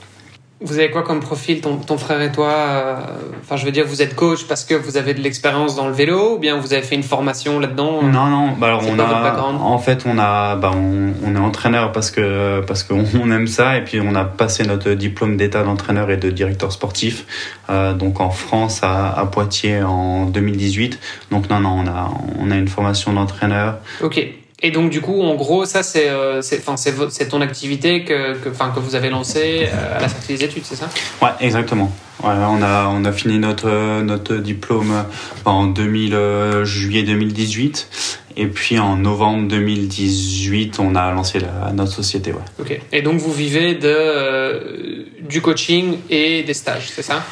[0.60, 2.96] Vous avez quoi comme profil, ton, ton frère et toi euh,
[3.40, 5.92] Enfin, je veux dire, vous êtes coach parce que vous avez de l'expérience dans le
[5.94, 8.52] vélo ou bien vous avez fait une formation là-dedans Non, non.
[8.58, 12.60] Bah alors on a, en fait, on a, bah on, on est entraîneur parce que
[12.66, 16.30] parce qu'on aime ça et puis on a passé notre diplôme d'état d'entraîneur et de
[16.30, 17.24] directeur sportif,
[17.70, 20.98] euh, donc en France à, à Poitiers en 2018.
[21.30, 23.76] Donc non, non, on a on a une formation d'entraîneur.
[24.02, 24.37] Ok.
[24.60, 28.72] Et donc du coup, en gros, ça c'est euh, c'est ton activité que que enfin
[28.74, 30.88] que vous avez lancée euh, à la sortie des études, c'est ça?
[31.22, 31.92] Ouais, exactement.
[32.24, 35.04] Ouais, on a on a fini notre notre diplôme
[35.44, 37.88] en 2000 euh, juillet 2018
[38.36, 42.32] et puis en novembre 2018, on a lancé la, notre société.
[42.32, 42.38] Ouais.
[42.60, 42.80] Ok.
[42.92, 47.24] Et donc vous vivez de euh, du coaching et des stages, c'est ça?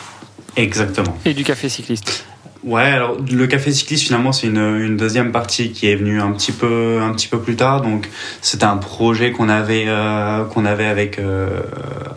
[0.57, 1.17] Exactement.
[1.25, 2.25] Et du café cycliste.
[2.66, 6.33] Ouais, alors le café cycliste finalement c'est une, une deuxième partie qui est venue un
[6.33, 7.81] petit peu un petit peu plus tard.
[7.81, 8.11] Donc
[8.42, 11.61] c'était un projet qu'on avait euh, qu'on avait avec euh,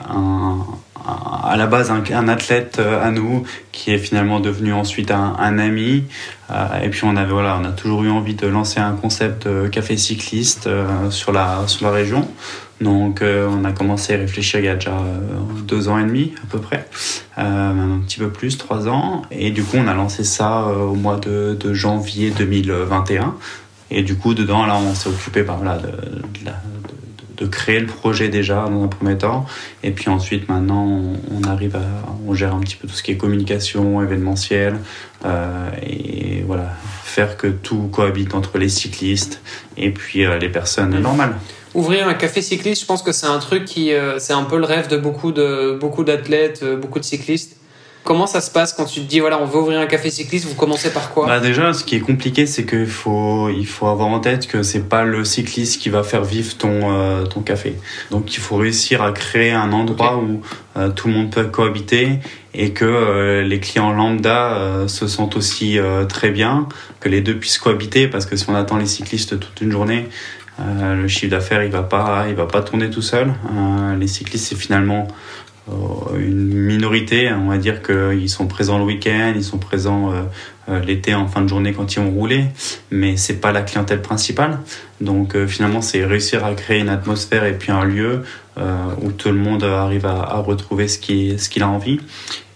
[0.09, 0.65] un,
[1.05, 6.05] à la base un, athlète euh, à nous qui est finalement devenu ensuite un, ami.
[6.51, 9.47] Euh, et puis on avait voilà on a toujours eu envie de lancer un concept
[9.47, 12.27] de café cycliste euh, sur la sur la région.
[12.81, 15.19] Donc euh, on a commencé à réfléchir il y a déjà euh,
[15.65, 16.87] deux ans et demi à peu près,
[17.37, 19.23] euh, un petit peu plus, trois ans.
[19.31, 23.35] Et du coup on a lancé ça au mois de, janvier 2021.
[23.91, 25.59] Et du coup dedans là on s'est occupé bah,
[27.37, 29.45] de, créer le projet déjà dans un premier temps.
[29.83, 31.81] Et puis ensuite maintenant on, arrive à,
[32.25, 34.79] on gère un petit peu tout ce qui est communication, événementiel.
[35.81, 36.69] et voilà,
[37.03, 39.41] faire que tout cohabite entre les cyclistes
[39.75, 41.35] et puis les personnes normales.
[41.75, 44.57] Ouvrir un café cycliste, je pense que c'est un truc qui euh, c'est un peu
[44.57, 47.59] le rêve de beaucoup de beaucoup d'athlètes, euh, beaucoup de cyclistes.
[48.03, 50.47] Comment ça se passe quand tu te dis voilà on veut ouvrir un café cycliste
[50.47, 51.27] Vous commencez par quoi?
[51.27, 54.63] Bah déjà, ce qui est compliqué, c'est qu'il faut, il faut avoir en tête que
[54.63, 57.75] c'est pas le cycliste qui va faire vivre ton, euh, ton café.
[58.09, 60.41] Donc il faut réussir à créer un endroit où
[60.77, 62.19] euh, tout le monde peut cohabiter
[62.53, 65.77] et que euh, les clients lambda se sentent aussi
[66.07, 66.67] très bien,
[66.99, 70.07] que les deux puissent cohabiter, parce que si on attend les cyclistes toute une journée,
[70.59, 73.33] le chiffre d'affaires, il va pas, il va pas tourner tout seul.
[73.97, 75.07] les cyclistes, c'est finalement
[76.17, 77.31] une minorité.
[77.31, 80.11] On va dire qu'ils sont présents le week-end, ils sont présents
[80.67, 82.45] l'été en fin de journée quand ils vont rouler,
[82.91, 84.59] mais c'est pas la clientèle principale.
[84.99, 88.23] Donc finalement, c'est réussir à créer une atmosphère et puis un lieu
[89.01, 91.99] où tout le monde arrive à, retrouver ce qu'il a envie.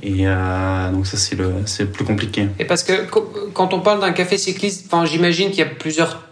[0.04, 2.48] Et euh, donc ça, c'est le plus compliqué.
[2.60, 3.08] Et parce que
[3.54, 6.24] quand on parle d'un café cycliste, j'imagine qu'il y a plusieurs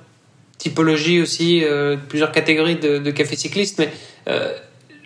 [0.62, 3.90] typologies aussi, euh, plusieurs catégories de, de cafés cyclistes, mais
[4.28, 4.54] euh,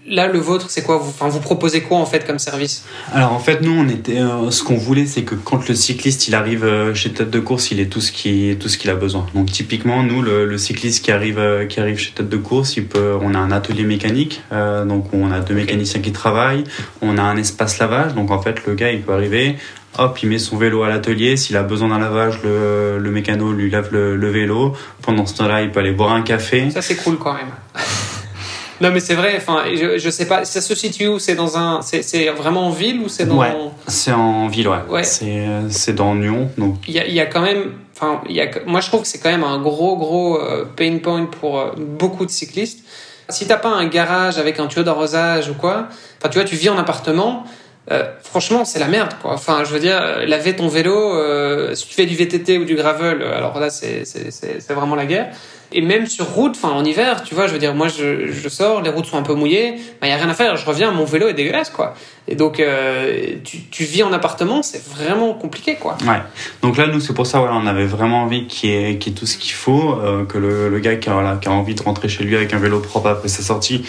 [0.07, 0.97] Là, le vôtre, c'est quoi?
[0.97, 2.85] Vous, enfin, vous proposez quoi en fait comme service?
[3.11, 6.27] Alors en fait, nous, on était, euh, ce qu'on voulait, c'est que quand le cycliste
[6.27, 8.91] il arrive euh, chez Tête de course, il ait tout ce qui, tout ce qu'il
[8.91, 9.25] a besoin.
[9.33, 12.85] Donc typiquement, nous, le, cycliste qui arrive, euh, qui arrive chez Tête de course, il
[12.85, 16.63] peut, on a un atelier mécanique, donc on a deux mécaniciens qui travaillent,
[17.01, 19.55] on a un espace lavage, donc en fait, le gars, il peut arriver,
[19.97, 21.37] hop, il met son vélo à l'atelier.
[21.37, 24.73] S'il a besoin d'un lavage, le, le mécano lui lave le, le vélo.
[25.01, 26.69] Pendant ce temps-là, il peut aller boire un café.
[26.69, 27.51] Ça, c'est cool quand même.
[28.81, 29.35] Non, mais c'est vrai.
[29.37, 30.43] Enfin, je, je sais pas.
[30.43, 31.19] Ça se situe où?
[31.19, 31.81] C'est dans un.
[31.81, 33.37] C'est vraiment en ville ou c'est dans.
[33.37, 33.55] Ouais,
[33.87, 34.79] c'est en ville, ouais.
[34.89, 35.03] ouais.
[35.03, 36.79] C'est dans Lyon, donc.
[36.87, 37.71] Il y a, y a quand même.
[37.95, 38.49] Enfin, il y a.
[38.65, 41.71] Moi, je trouve que c'est quand même un gros, gros euh, pain point pour euh,
[41.77, 42.79] beaucoup de cyclistes.
[43.29, 45.87] Si t'as pas un garage avec un tuyau d'arrosage ou quoi,
[46.19, 47.45] enfin, tu vois, tu vis en appartement.
[47.91, 49.33] Euh, franchement, c'est la merde, quoi.
[49.33, 52.75] Enfin, je veux dire, laver ton vélo, euh, si tu fais du VTT ou du
[52.75, 54.03] gravel, alors là, c'est
[54.69, 55.35] vraiment la guerre.
[55.71, 58.81] Et même sur route, enfin en hiver, tu vois, je veux dire, moi je, sors,
[58.81, 60.91] les routes sont un peu mouillées, il bah, n'y a rien à faire, je reviens,
[60.91, 61.95] mon vélo est dégueulasse, quoi.
[62.27, 65.95] Et donc, euh, tu, vis en appartement, c'est vraiment compliqué, quoi.
[66.07, 66.21] Ouais.
[66.63, 69.27] Donc là, nous, c'est pour ça, voilà, on avait vraiment envie qu'il y, ait, tout
[69.27, 72.51] ce qu'il faut, euh, que le, gars qui a, envie de rentrer chez lui avec
[72.53, 73.85] un vélo propre après sa sortie,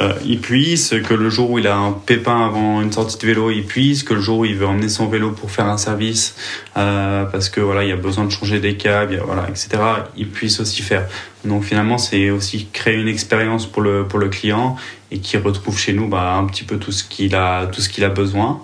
[0.00, 3.26] euh, il puisse, que le jour où il a un pépin avant une sortie de
[3.26, 5.76] vélo, il puisse, que le jour où il veut emmener son vélo pour faire un
[5.76, 6.36] service,
[6.72, 9.68] parce que voilà, il y a besoin de changer des câbles, voilà, etc.,
[10.16, 11.06] il puisse aussi faire.
[11.44, 14.76] Donc finalement, c'est aussi créer une expérience pour le, client
[15.10, 17.66] et qui retrouve chez nous bah, un petit peu tout ce qu'il a,
[18.14, 18.60] besoin.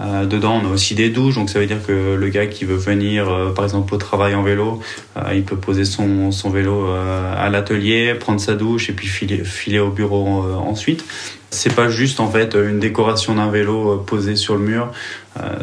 [0.00, 2.64] Euh, dedans, on a aussi des douches, donc ça veut dire que le gars qui
[2.64, 4.80] veut venir, euh, par exemple, au travail en vélo,
[5.16, 9.78] euh, il peut poser son, vélo à l'atelier, prendre sa douche et puis filer, filer
[9.78, 11.04] au bureau ensuite.
[11.54, 14.92] C'est pas juste en fait une décoration d'un vélo posé sur le mur.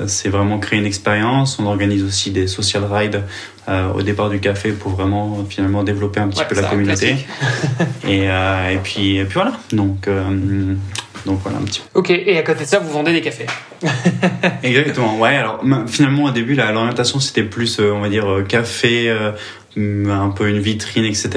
[0.07, 1.59] c'est vraiment créer une expérience.
[1.59, 3.23] On organise aussi des social rides
[3.67, 7.15] au départ du café pour vraiment finalement développer un petit peu la communauté.
[8.07, 9.53] et, et, puis, et puis voilà.
[9.71, 10.07] Donc
[11.25, 11.99] donc voilà un petit peu.
[11.99, 13.45] Ok, et à côté de ça, vous vendez des cafés.
[14.63, 15.35] Exactement, ouais.
[15.35, 19.31] Alors finalement, au début, l'orientation, c'était plus, euh, on va dire, euh, café, euh,
[19.77, 21.29] un peu une vitrine, etc.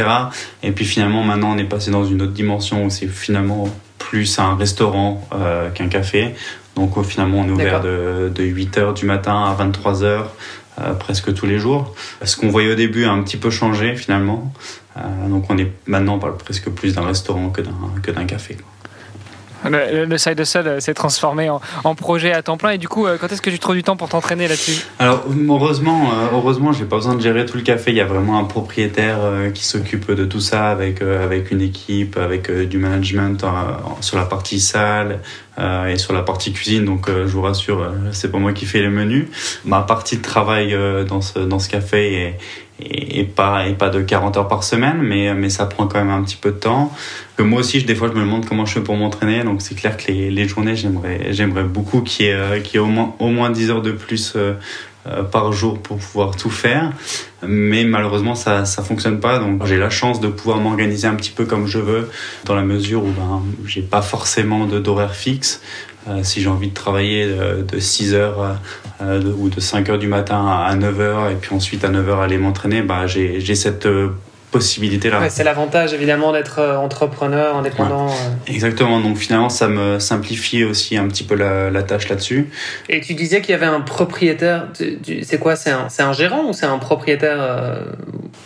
[0.62, 3.68] Et puis finalement, maintenant, on est passé dans une autre dimension où c'est finalement
[4.08, 5.26] plus un restaurant
[5.74, 6.34] qu'un café.
[6.76, 10.24] Donc finalement, on est ouvert de, de 8h du matin à 23h.
[10.98, 11.94] presque tous les jours.
[12.24, 14.52] Ce qu'on voyait au début a un petit peu changé finalement.
[15.28, 18.54] donc on est maintenant on parle presque plus d'un restaurant que d'un que d'un café.
[18.54, 18.73] Quoi.
[19.64, 22.70] Le, side hustle euh, s'est transformé en, projet à temps plein.
[22.70, 25.24] Et du coup, euh, quand est-ce que tu trouves du temps pour t'entraîner là-dessus Alors,
[25.48, 27.90] heureusement, euh, heureusement, j'ai pas besoin de gérer tout le café.
[27.90, 29.18] Il y a vraiment un propriétaire
[29.55, 33.44] qui s'occupe de tout ça avec avec une équipe, avec du management
[34.00, 35.20] sur la partie salle
[35.59, 36.85] et sur la partie cuisine.
[36.85, 39.27] Donc, je vous rassure, c'est pas moi qui fais les menus.
[39.64, 40.77] Ma partie de travail
[41.09, 42.37] dans ce dans ce café
[42.80, 46.10] et, pas, et pas de 40 heures par semaine, mais, mais ça prend quand même
[46.10, 46.92] un petit peu de temps.
[47.37, 49.74] Que moi aussi, des fois, je me demande comment je fais pour m'entraîner, donc c'est
[49.74, 53.28] clair que les, les journées, j'aimerais, j'aimerais beaucoup qu'il y, ait, euh, au, moins, au
[53.28, 54.54] moins 10 heures de plus euh,
[55.06, 56.90] euh, par jour pour pouvoir tout faire.
[57.46, 59.38] Mais malheureusement, ça ça fonctionne pas.
[59.38, 62.10] Donc j'ai la chance de pouvoir m'organiser un petit peu comme je veux,
[62.46, 65.60] dans la mesure où ben, j'ai pas forcément d'horaire fixe.
[66.06, 68.58] Euh, si j'ai envie de travailler de, de 6 heures
[69.00, 72.08] euh, ou de 5 heures du matin à 9 heures et puis ensuite à 9
[72.08, 74.10] heures aller m'entraîner, bah, j'ai cette euh,
[74.54, 75.18] possibilité-là.
[75.18, 78.06] Ouais, c'est l'avantage évidemment d'être euh, entrepreneur, indépendant.
[78.06, 78.12] Ouais.
[78.12, 78.52] Euh.
[78.52, 82.50] Exactement, donc finalement ça me simplifie aussi un petit peu la, la tâche là-dessus.
[82.88, 84.68] Et tu disais qu'il y avait un propriétaire,
[85.22, 85.56] c'est quoi?
[85.56, 87.84] C'est un, un, gérant ou c'est un propriétaire euh...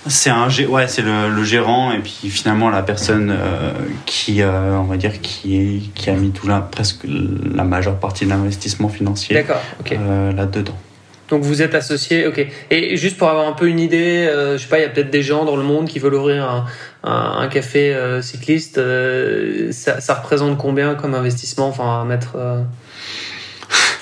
[0.07, 3.73] C'est un ouais, c'est le, le, gérant et puis finalement la personne euh,
[4.07, 8.31] qui, euh, on va dire, qui, a mis tout là, presque la majeure partie de
[8.31, 9.45] l'investissement financier
[9.81, 9.99] okay.
[10.35, 10.79] là-dedans.
[11.29, 12.47] Donc vous êtes associé, ok.
[12.71, 14.89] Et juste pour avoir un peu une idée, euh, je sais pas, il y a
[14.89, 16.67] peut-être des gens dans le monde qui veulent ouvrir un,
[17.05, 18.79] un, un café euh, cycliste.
[18.79, 22.37] Euh, ça, ça, représente combien comme investissement Enfin, à mettre.
[22.37, 22.63] Euh,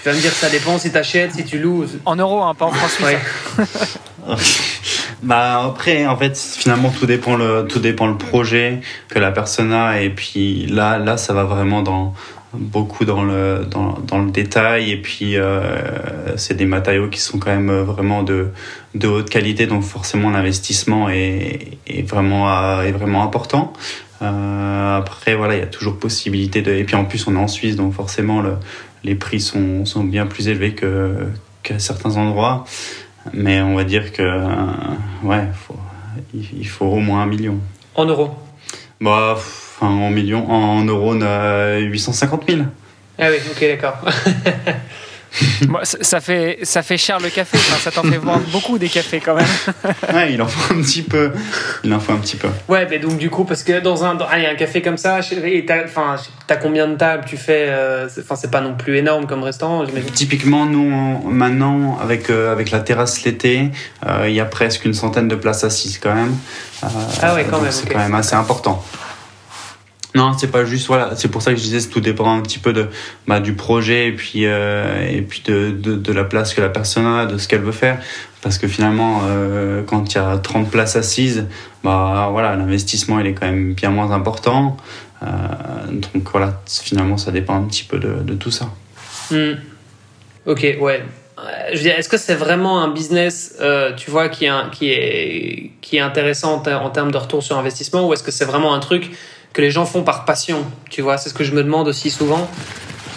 [0.03, 1.87] tu vas me dire que ça dépend si tu achètes, si tu loues.
[2.05, 3.16] En euros, hein, pas en francs
[5.22, 9.72] bah après, en fait, finalement, tout dépend le tout dépend le projet que la personne
[9.72, 12.14] a et puis là, là, ça va vraiment dans
[12.55, 15.36] beaucoup dans le, dans, dans le détail et puis
[16.36, 18.49] c'est des matériaux qui sont quand même vraiment de,
[18.94, 23.72] de haute qualité donc forcément l'investissement est, est, vraiment, est vraiment important.
[24.20, 27.49] après voilà il y a toujours possibilité de et puis en plus on est en
[27.49, 28.55] Suisse donc forcément le,
[29.05, 31.14] les prix sont, sont bien plus élevés que
[31.62, 32.64] qu'à certains endroits
[33.34, 34.22] mais on va dire que
[35.24, 35.76] ouais faut,
[36.34, 37.59] il faut au moins un million.
[37.94, 38.30] En euros?
[39.01, 39.36] Bah,
[39.81, 42.62] en millions, en a 850 000.
[43.18, 43.99] Ah oui, ok, d'accord.
[45.83, 49.35] ça, fait, ça fait cher le café, ça t'en fait vendre beaucoup des cafés quand
[49.35, 49.47] même.
[50.14, 51.33] ouais, il en faut un petit peu.
[51.85, 52.49] Il en faut un petit peu.
[52.68, 55.20] Ouais, mais donc du coup, parce que dans un, allez, un café comme ça,
[55.66, 55.85] t'as,
[56.49, 59.85] as combien de tables tu fais euh, Enfin, c'est pas non plus énorme comme restaurant,
[60.14, 63.70] Typiquement, nous, maintenant, avec, euh, avec la terrasse l'été,
[64.07, 66.35] euh, il y a presque une centaine de places assises quand même.
[67.22, 67.72] ah ouais, quand même.
[67.72, 68.85] C'est quand même assez important.
[70.17, 72.59] Non, c'est pas juste voilà, c'est pour ça que je disais tout dépend un petit
[72.59, 72.89] peu de
[73.27, 77.05] bah, du projet et puis euh, et puis de, de, la place que la personne
[77.05, 77.99] a, de ce qu'elle veut faire
[78.41, 81.45] parce que finalement euh, quand il y a 30 places assises,
[81.85, 84.79] bah voilà, l'investissement il est quand même bien moins important.
[85.23, 85.27] Euh,
[85.91, 88.71] donc voilà, finalement ça dépend un petit peu de, de tout ça.
[89.31, 89.57] Hmm.
[90.47, 91.05] Ok, ouais.
[91.73, 93.59] Je veux dire, est-ce que c'est vraiment un business,
[93.99, 98.09] tu vois, qui est, qui est, qui est intéressant en termes de retour sur investissement,
[98.09, 99.11] ou est-ce que c'est vraiment un truc
[99.57, 102.11] que les gens font par passion Tu vois, c'est ce que je me demande aussi
[102.11, 102.47] souvent.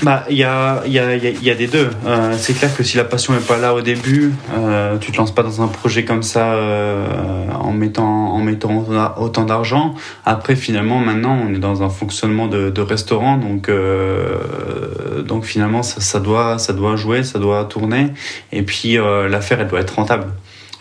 [0.03, 1.89] Bah, il y a, y, a, y a des deux.
[2.05, 5.17] Euh, c'est clair que si la passion n'est pas là au début, euh, tu te
[5.17, 7.05] lances pas dans un projet comme ça euh,
[7.51, 8.85] en mettant, en mettant
[9.17, 9.95] autant d'argent.
[10.25, 16.21] Après, finalement, maintenant, on est dans un fonctionnement de, restaurant, donc, euh, donc finalement, ça,
[16.21, 18.13] doit, ça doit jouer, ça doit tourner.
[18.53, 20.27] Et puis, l'affaire, elle doit être rentable.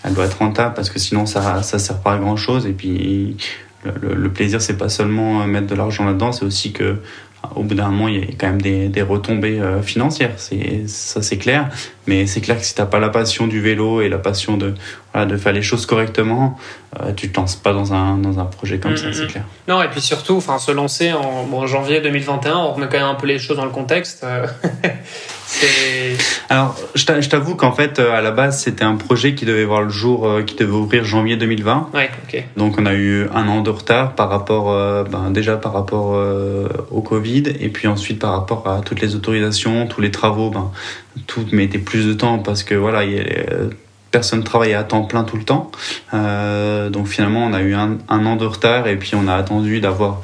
[0.05, 2.65] Elle doit être rentable parce que sinon, ça, ça sert pas à grand chose.
[2.67, 3.37] Et puis,
[3.85, 6.97] le, le plaisir, c'est pas seulement euh, mettre de l'argent là-dedans, c'est aussi que
[7.55, 10.35] au bout d'un moment, il y a quand même des, des retombées euh, financières.
[10.37, 11.70] C'est ça, c'est clair.
[12.07, 14.74] Mais c'est clair que si t'as pas la passion du vélo et la passion de
[15.13, 16.59] voilà, de faire les choses correctement,
[17.01, 19.45] euh, tu te lances pas dans un dans un projet comme ça, c'est clair.
[19.67, 23.27] Non, et puis surtout, se lancer en janvier 2021, on remet quand même un peu
[23.27, 24.25] les choses dans le contexte.
[26.51, 29.83] Alors, je t'avoue qu'en fait, euh, à la base, c'était un projet qui devait voir
[29.83, 31.91] le jour, euh, qui devait ouvrir janvier 2020.
[31.95, 32.45] Ouais, ok.
[32.57, 36.19] Donc, on a eu un an de retard par rapport, euh, ben, déjà par rapport
[36.91, 40.71] au Covid, et puis ensuite par rapport à toutes les autorisations, tous les travaux, ben,
[41.27, 43.25] tout mettait plus de temps parce que voilà, il y a,
[44.11, 45.71] personne travaillait à temps plein tout le temps.
[46.15, 49.35] Euh, donc finalement, on a eu un, un, an de retard et puis on a
[49.35, 50.21] attendu d'avoir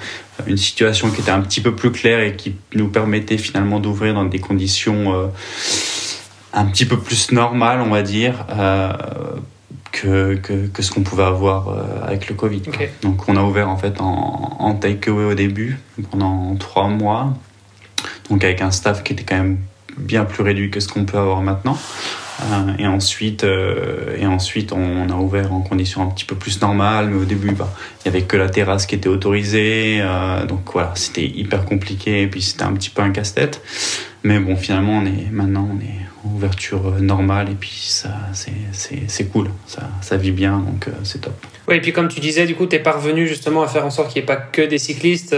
[0.46, 4.14] une situation qui était un petit peu plus claire et qui nous permettait finalement d'ouvrir
[4.14, 5.26] dans des conditions euh,
[6.52, 8.46] un petit peu plus normales, on va dire.
[8.50, 8.92] Euh,
[9.92, 11.68] que, que, que, ce qu'on pouvait avoir
[12.04, 12.62] avec le Covid.
[13.02, 15.78] Donc on a ouvert en fait en, en takeaway au début
[16.10, 17.32] pendant trois mois,
[18.28, 19.58] donc avec un staff qui était quand même
[19.96, 21.78] bien plus réduit que ce qu'on peut avoir maintenant.
[22.42, 26.60] Euh, et ensuite, euh, et ensuite, on, a ouvert en conditions un petit peu plus
[26.60, 27.08] normales.
[27.08, 27.72] Mais au début, bah,
[28.02, 29.98] il y avait que la terrasse qui était autorisée.
[30.00, 32.22] Euh, donc voilà, c'était hyper compliqué.
[32.22, 33.62] Et puis c'était un petit peu un casse-tête.
[34.22, 37.50] Mais bon, finalement, on est maintenant, on est en ouverture normale.
[37.50, 39.50] Et puis ça, c'est cool.
[39.66, 41.34] Ça, ça vit bien, donc c'est top.
[41.68, 43.90] Oui, et puis comme tu disais, du coup, tu es parvenu justement à faire en
[43.90, 45.36] sorte qu'il n'y ait pas que des cyclistes.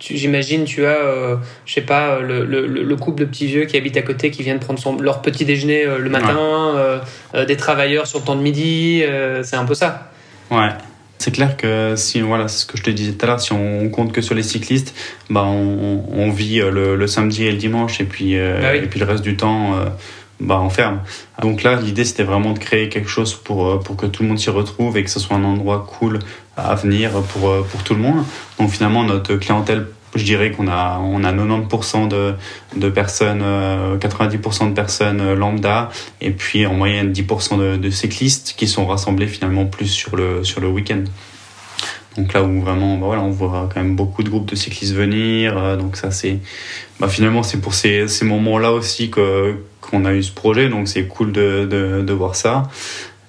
[0.00, 1.36] J'imagine, tu as, euh,
[1.66, 4.42] je sais pas, le, le, le, couple de petits vieux qui habitent à côté, qui
[4.42, 8.36] viennent prendre son, leur petit déjeuner euh, le matin, euh, des travailleurs sur le temps
[8.36, 9.02] de midi,
[9.42, 10.10] c'est un peu ça.
[10.50, 10.70] Ouais.
[11.18, 13.52] C'est clair que si voilà, c'est ce que je te disais tout à l'heure, si
[13.52, 14.94] on compte que sur les cyclistes,
[15.28, 18.98] bah on, on vit le, le, samedi et le dimanche et puis bah et puis
[18.98, 19.74] le reste du temps
[20.40, 21.00] bah, on ferme.
[21.42, 24.28] Donc là, l'idée, c'était vraiment de créer quelque chose pour, euh, pour que tout le
[24.30, 26.18] monde s'y retrouve et que ce soit un endroit cool
[26.60, 28.24] à venir pour, euh, pour tout le monde.
[28.58, 32.34] Donc finalement, notre clientèle, je dirais qu'on a, on a 90% de,
[32.76, 35.90] de personnes, 90% euh, de personnes lambda
[36.20, 40.60] et puis en moyenne 10% de, cyclistes qui sont rassemblés finalement plus sur le, sur
[40.60, 41.04] le week-end.
[42.16, 44.94] Donc là où vraiment, bah voilà, on voit quand même beaucoup de groupes de cyclistes
[44.94, 45.76] venir.
[45.78, 46.38] donc ça, c'est,
[46.98, 50.88] bah finalement, c'est pour ces, ces moments-là aussi que, qu'on a eu ce projet, donc
[50.88, 51.66] c'est cool de,
[52.02, 52.64] de, voir ça.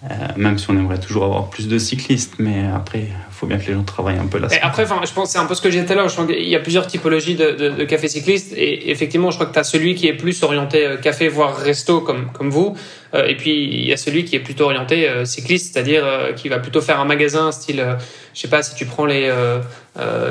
[0.09, 3.59] Euh, même si on aimerait toujours avoir plus de cyclistes, mais après, il faut bien
[3.59, 4.47] que les gens travaillent un peu là.
[4.63, 6.09] Après, enfin, je pense c'est un peu ce que j'ai tout à l'heure.
[6.29, 9.53] Il y a plusieurs typologies de, de, de cafés cyclistes, et effectivement, je crois que
[9.53, 12.75] tu as celui qui est plus orienté euh, café, voire resto, comme, comme vous,
[13.13, 16.05] et puis il y a celui qui est plutôt orienté cycliste, c'est-à-dire
[16.35, 17.97] qui va plutôt faire un magasin style,
[18.33, 19.31] je sais pas si tu prends les,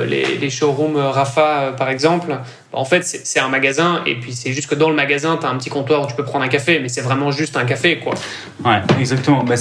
[0.09, 2.39] les, les, showrooms Rafa par exemple,
[2.72, 5.51] en fait, c'est un magasin, et puis c'est juste que dans le magasin, tu as
[5.51, 7.99] un petit comptoir où tu peux prendre un café, mais c'est vraiment juste un café,
[7.99, 8.14] quoi.
[8.64, 9.43] Ouais, exactement.
[9.43, 9.57] Bah,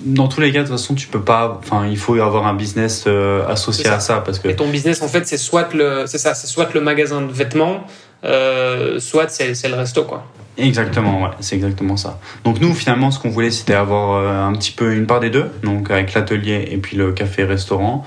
[0.00, 1.58] dans tous les cas, de toute façon, tu peux pas.
[1.60, 4.46] Enfin, il faut y avoir un business euh, associé à ça, parce que.
[4.46, 7.32] Et ton business, en fait, c'est soit le, c'est ça, c'est soit le magasin de
[7.32, 7.84] vêtements,
[8.22, 10.24] soit c'est le resto quoi.
[10.58, 12.20] Exactement, ouais, c'est exactement ça.
[12.44, 15.30] Donc nous, finalement, ce qu'on voulait, c'était avoir euh, un petit peu une part des
[15.30, 18.04] deux, donc avec l'atelier et puis le café-restaurant.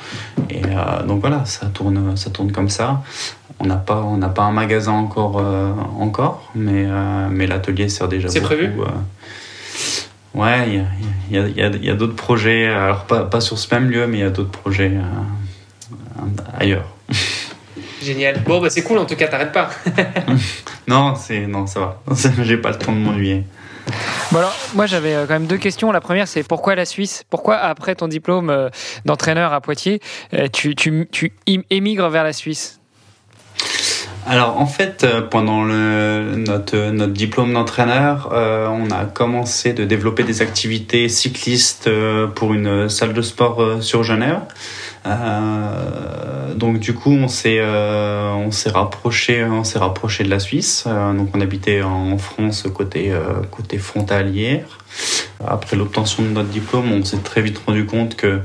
[0.52, 3.02] Et euh, donc voilà, ça tourne, ça tourne comme ça.
[3.60, 6.86] On n'a pas, on n'a pas un magasin encore, euh, encore, mais
[7.32, 8.30] mais l'atelier sert déjà.
[8.30, 8.70] C'est prévu.
[10.36, 10.84] ouais,
[11.30, 12.68] il y a, y a, y a d'autres projets.
[12.68, 14.92] Alors pas, pas sur ce même lieu, mais il y a d'autres projets
[16.60, 16.86] ailleurs.
[18.06, 18.44] Génial.
[18.44, 19.72] Bon, bah c'est cool, en tout cas, t'arrêtes pas.
[20.88, 22.02] non, c'est non, ça va.
[22.44, 23.44] J'ai pas le temps de m'ennuyer.
[24.32, 25.92] Bon alors, moi j'avais euh, quand même deux questions.
[25.92, 27.24] La première, c'est pourquoi la Suisse?
[27.32, 28.70] Pourquoi après ton diplôme euh,
[29.06, 30.02] d'entraîneur à Poitiers,
[30.36, 32.80] euh, tu, tu, tu émigres vers la Suisse?
[34.28, 40.42] Alors en fait, pendant le, notre, notre diplôme d'entraîneur, on a commencé de développer des
[40.42, 41.88] activités cyclistes
[42.34, 44.40] pour une salle de sport sur Genève.
[45.06, 50.40] Euh, donc du coup, on s'est euh, on s'est rapproché on s'est rapproché de la
[50.40, 50.86] Suisse.
[50.88, 53.14] Euh, donc on habitait en France côté
[53.52, 54.80] côté frontalière.
[55.46, 58.40] Après l'obtention de notre diplôme, on s'est très vite rendu compte que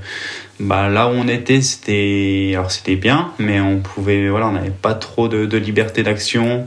[0.59, 4.71] bah, là où on était, c'était alors c'était bien, mais on pouvait voilà, on n'avait
[4.71, 6.65] pas trop de, de liberté d'action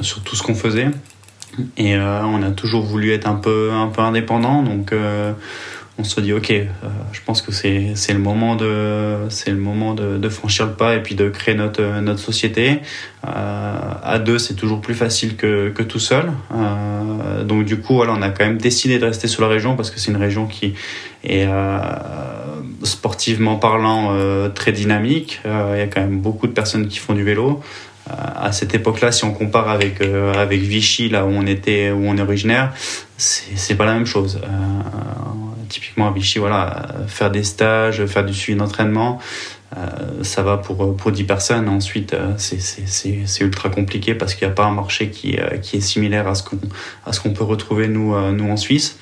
[0.00, 0.88] sur tout ce qu'on faisait.
[1.76, 4.94] Et on a toujours voulu être un peu un peu indépendant, donc
[5.98, 6.64] on se dit ok, euh,
[7.12, 10.94] je pense que c'est le moment de c'est le moment de, de, franchir le pas
[10.94, 12.80] et puis de créer notre notre société.
[13.26, 16.32] Euh, à deux, c'est toujours plus facile que que tout seul.
[16.54, 19.74] Euh, donc du coup, voilà, on a quand même décidé de rester sur la région
[19.74, 20.74] parce que c'est une région qui
[21.24, 21.78] est euh,
[22.84, 25.40] sportivement parlant euh, très dynamique.
[25.46, 27.60] Euh, il y a quand même beaucoup de personnes qui font du vélo
[28.10, 32.16] à cette époque-là, si on compare avec avec Vichy, là où on était, où on
[32.16, 32.72] est originaire,
[33.18, 34.40] c'est pas la même chose.
[34.42, 34.48] Euh,
[35.68, 39.20] typiquement à Vichy, voilà, faire des stages, faire du suivi d'entraînement,
[39.76, 41.68] euh, ça va pour, pour 10 personnes.
[41.68, 45.76] Ensuite, euh, c'est ultra compliqué parce qu'il n'y a pas un marché qui, euh, qui
[45.76, 48.98] est similaire à ce qu'on peut retrouver nous, euh, nous en Suisse.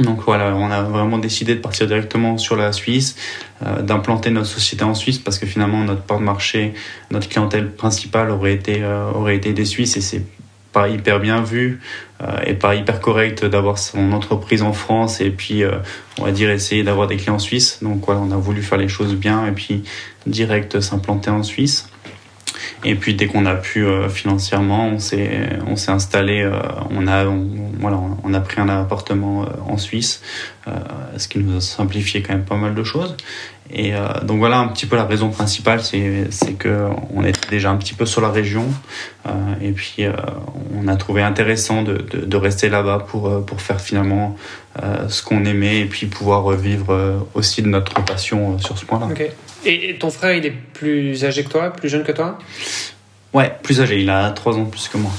[0.00, 3.16] Donc voilà, on a vraiment décidé de partir directement sur la Suisse,
[3.66, 6.72] euh, d'implanter notre société en Suisse parce que finalement notre porte marché,
[7.10, 10.22] notre clientèle principale aurait été, aurait été des Suisses et c'est
[10.72, 12.07] pas hyper bien vu euh,
[12.44, 15.78] et pas hyper correct d'avoir son entreprise en France et puis euh,
[16.18, 17.78] on va dire essayer d'avoir des clients suisses.
[17.82, 19.84] Donc voilà, on a voulu faire les choses bien et puis
[20.26, 21.88] direct s'implanter en Suisse.
[22.84, 26.60] Et puis dès qu'on a pu euh, financièrement, on s'est on s'est installé, euh,
[26.90, 27.24] on a
[27.78, 30.22] voilà, on a pris un appartement euh, en Suisse,
[31.16, 33.16] ce qui nous a simplifié quand même pas mal de choses.
[33.72, 33.92] Et
[34.22, 37.94] donc voilà un petit peu la raison principale, c'est que on est déjà un petit
[37.94, 38.64] peu sur la région
[39.60, 40.04] et puis
[40.74, 44.36] on a trouvé intéressant de, de, de rester là-bas pour pour faire finalement
[45.08, 49.06] ce qu'on aimait et puis pouvoir vivre aussi de notre passion sur ce point-là.
[49.06, 49.32] Okay.
[49.64, 52.38] Et ton frère, il est plus âgé que toi, plus jeune que toi?
[53.32, 55.10] Ouais, plus âgé, il a 3 ans plus que moi.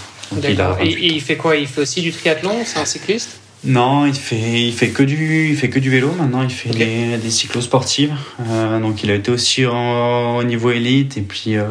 [0.44, 1.56] Et, il fait quoi?
[1.56, 2.62] Il fait aussi du triathlon?
[2.64, 3.40] C'est un cycliste?
[3.66, 6.12] Non, il fait, il fait que du, il fait que du vélo.
[6.18, 6.86] Maintenant, il fait okay.
[7.12, 8.16] des, des cyclosportives.
[8.48, 11.18] Euh, donc, il a été aussi en, au niveau élite.
[11.18, 11.66] Et puis, euh,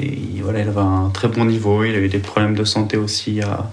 [0.00, 1.84] il, voilà, il avait un très bon niveau.
[1.84, 3.70] Il a eu des problèmes de santé aussi il y a,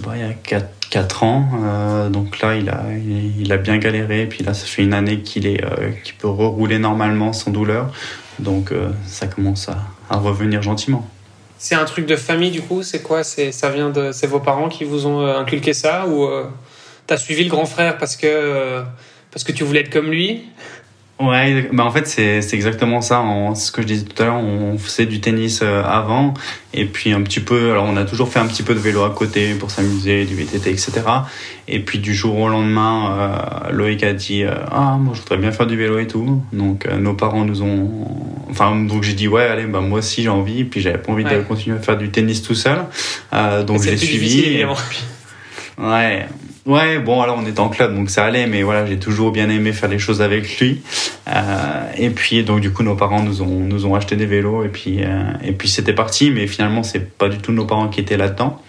[0.00, 1.48] bah, il y a 4, 4 ans.
[1.64, 4.22] Euh, donc là, il a, il, il, a bien galéré.
[4.22, 5.64] Et puis là, ça fait une année qu'il est,
[6.04, 7.90] qu'il peut rerouler normalement sans douleur.
[8.38, 8.70] Donc,
[9.06, 9.78] ça commence à,
[10.10, 11.08] à revenir gentiment.
[11.58, 12.82] C'est un truc de famille du coup?
[12.82, 13.24] C'est quoi?
[13.24, 16.28] C'est ça vient de, c'est vos parents qui vous ont inculqué ça ou
[17.06, 18.82] T'as suivi le grand frère parce que,
[19.30, 20.44] parce que tu voulais être comme lui?
[21.22, 23.22] Ouais, bah en fait c'est exactement ça.
[23.54, 24.38] C'est ce que je disais tout à l'heure.
[24.38, 26.34] On faisait du tennis euh, avant
[26.74, 27.70] et puis un petit peu.
[27.70, 30.34] Alors on a toujours fait un petit peu de vélo à côté pour s'amuser, du
[30.34, 31.02] VTT, etc.
[31.68, 35.36] Et puis du jour au lendemain, euh, Loïc a dit euh, ah moi je voudrais
[35.36, 36.42] bien faire du vélo et tout.
[36.52, 38.08] Donc euh, nos parents nous ont.
[38.50, 40.60] Enfin donc j'ai dit ouais allez bah moi aussi j'ai envie.
[40.60, 41.36] Et puis j'avais pas envie ouais.
[41.36, 42.78] de continuer à faire du tennis tout seul.
[43.64, 44.40] Donc j'ai suivi.
[44.40, 44.66] Et...
[45.78, 46.26] Ouais,
[46.64, 49.50] Ouais, bon, alors on était en club, donc ça allait, mais voilà, j'ai toujours bien
[49.50, 50.80] aimé faire les choses avec lui.
[51.26, 54.64] Euh, et puis, donc, du coup, nos parents nous ont, nous ont acheté des vélos,
[54.64, 57.88] et puis, euh, et puis c'était parti, mais finalement, c'est pas du tout nos parents
[57.88, 58.62] qui étaient là-dedans.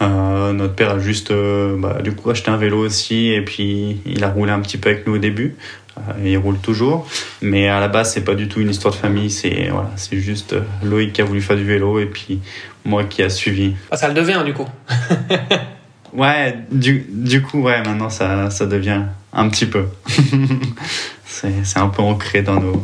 [0.00, 4.00] Euh, notre père a juste, euh, bah, du coup, acheté un vélo aussi, et puis
[4.06, 5.56] il a roulé un petit peu avec nous au début.
[5.98, 7.08] Euh, il roule toujours,
[7.42, 10.18] mais à la base, c'est pas du tout une histoire de famille, c'est voilà, c'est
[10.18, 12.40] juste Loïc qui a voulu faire du vélo, et puis
[12.84, 13.74] moi qui a suivi.
[13.90, 14.66] Ah, ça le devient, du coup.
[16.12, 19.02] Ouais, du, du coup, ouais, maintenant ça, ça devient
[19.32, 19.86] un petit peu.
[21.24, 22.82] c'est un peu ancré dans nos,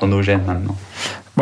[0.00, 0.76] dans nos gènes maintenant.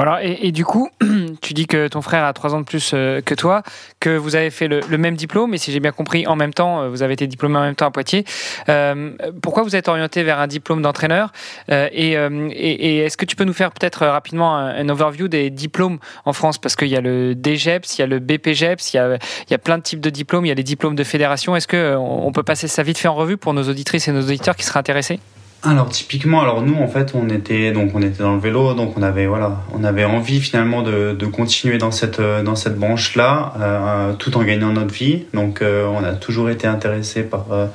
[0.01, 0.91] Alors, et, du coup,
[1.41, 3.63] tu dis que ton frère a trois ans de plus euh, que toi,
[4.01, 6.83] que vous avez fait le, même diplôme, et si j'ai bien compris, en même temps,
[6.83, 8.25] euh, vous avez été diplômé en même temps à Poitiers.
[8.69, 11.33] Euh, pourquoi vous êtes orienté vers un diplôme d'entraîneur
[11.71, 16.59] Et, est-ce que tu peux nous faire peut-être rapidement un, overview des diplômes en France?
[16.59, 19.19] Parce qu'il y a le DGEPS, il y a le BPGEPS, il y a,
[19.51, 21.55] y a plein de types de diplômes, il y a les diplômes de fédération.
[21.55, 24.23] Est-ce qu'on on peut passer ça vite fait en revue pour nos auditrices et nos
[24.23, 25.21] auditeurs qui seraient intéressés?
[25.65, 28.99] Alors typiquement, alors nous en fait on était donc on était dans le vélo, donc
[28.99, 33.17] on avait voilà, on avait envie finalement de, de continuer dans cette dans cette branche
[33.17, 35.25] là, euh, tout en gagnant notre vie.
[35.33, 37.67] Donc euh, on a toujours été intéressé par euh,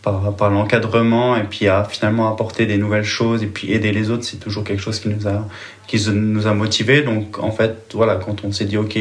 [0.00, 4.10] par, par l'encadrement et puis à finalement apporter des nouvelles choses et puis aider les
[4.10, 5.46] autres, c'est toujours quelque chose qui nous a
[5.86, 7.02] qui nous a motivé.
[7.02, 8.98] Donc en fait voilà, quand on s'est dit ok,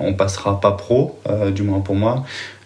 [0.00, 1.18] on passera pas pro,
[1.52, 2.24] du moins pour moi.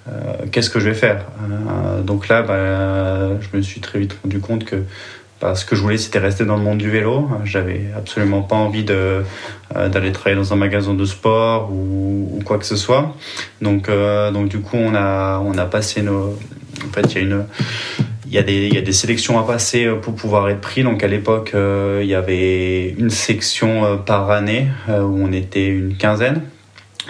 [0.08, 4.16] Euh, qu'est-ce que je vais faire euh, Donc là, bah, je me suis très vite
[4.22, 4.76] rendu compte que
[5.40, 7.28] bah, ce que je voulais, c'était rester dans le monde du vélo.
[7.44, 9.22] J'avais absolument pas envie euh,
[9.74, 13.16] d'aller travailler dans un magasin de sport ou, quoi que ce soit.
[13.60, 13.90] Donc,
[14.48, 16.38] du coup, on a, passé nos.
[16.84, 20.84] En fait, il y a des sélections à passer pour pouvoir être pris.
[20.84, 26.42] Donc à l'époque, il y avait une section par année où on était une quinzaine.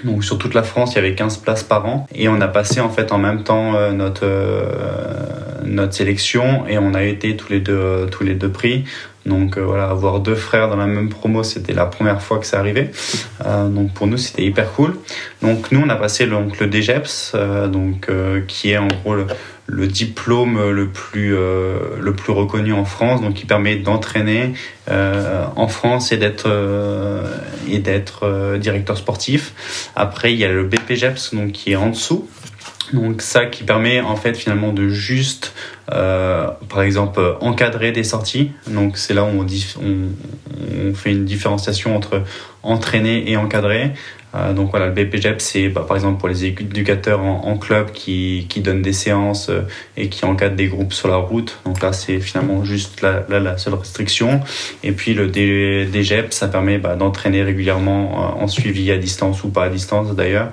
[0.04, 2.48] Donc sur toute la France, il y avait 15 places par an et on a
[2.48, 4.64] passé en fait en même temps euh, notre euh,
[5.64, 8.84] notre sélection et on a été tous les deux euh, tous les deux pris.
[9.24, 12.60] Donc voilà, avoir deux frères dans la même promo, c'était la première fois que ça
[12.60, 12.92] arrivait.
[13.44, 14.96] donc pour nous, c'était hyper cool.
[15.42, 17.34] Donc nous, on a passé donc le DGEPS,
[17.72, 18.08] donc
[18.46, 19.26] qui est en gros le,
[19.66, 24.52] le diplôme le plus euh, le plus reconnu en France, donc qui permet d'entraîner
[24.88, 27.26] euh, en France et d'être euh,
[27.68, 29.90] et d'être directeur sportif.
[29.96, 32.28] Après, il y a le BPGEPS, donc qui est en dessous.
[32.92, 35.52] Donc ça qui permet en fait finalement de juste,
[35.88, 38.52] par exemple, encadrer des sorties.
[38.68, 39.46] Donc c'est là où on,
[39.82, 42.22] on, on, fait une différenciation entre
[42.62, 43.92] entraîner et encadrer.
[44.36, 48.46] Euh, donc voilà, le BPGEP, c'est bah, par exemple pour les éducateurs en, club qui,
[48.48, 49.62] qui, donnent des séances euh,
[49.96, 51.58] et qui encadrent des groupes sur la route.
[51.64, 54.40] Donc là, c'est finalement juste la, la, seule restriction.
[54.82, 59.48] Et puis le DGEP, ça permet bah, d'entraîner régulièrement euh, en suivi à distance ou
[59.48, 60.50] pas à distance d'ailleurs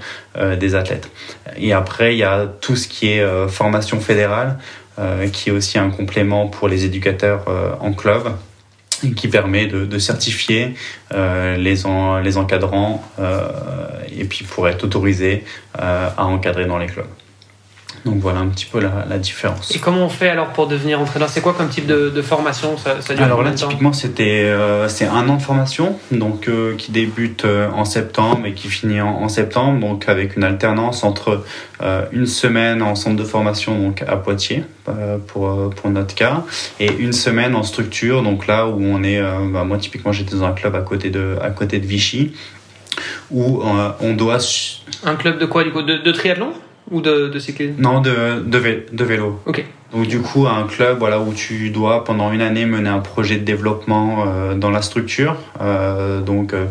[0.59, 1.11] des athlètes.
[1.57, 4.57] Et après, il y a tout ce qui est formation fédérale,
[5.31, 7.45] qui est aussi un complément pour les éducateurs
[7.79, 8.23] en club
[9.12, 10.76] qui permet de, certifier
[11.14, 11.84] euh, les,
[12.24, 13.47] les encadrants euh,
[14.16, 15.43] et puis pour être autorisé
[15.80, 17.06] euh, à encadrer dans les clubs.
[18.06, 19.74] Donc voilà un petit peu la, différence.
[19.74, 21.30] Et comment on fait alors pour devenir entraîneur?
[21.30, 22.78] C'est quoi comme type de, formation?
[22.78, 27.45] Ça, Alors là, typiquement, c'était euh, c'est un an de formation, donc euh, qui débute
[27.45, 31.43] euh, en septembre et qui finit en, septembre, donc avec une alternance entre
[32.12, 34.64] une semaine en centre de formation donc à Poitiers
[35.28, 36.43] pour pour notre cas
[36.80, 39.22] et une semaine en structure, donc là où on est.
[39.22, 42.34] Bah, moi, typiquement, j'étais dans un club à côté de à côté de Vichy
[43.32, 43.64] où
[44.01, 44.39] on doit.
[45.06, 45.82] Un club de quoi du coup?
[45.82, 46.54] De triathlon?
[46.91, 49.39] Ou de, de cyclisme Non, de, de, de, vélo.
[49.45, 49.65] Ok.
[49.91, 53.38] Donc du coup, un club voilà, où tu dois pendant une année mener un projet
[53.38, 55.38] de développement euh, dans la structure.
[55.61, 56.65] Euh, donc euh,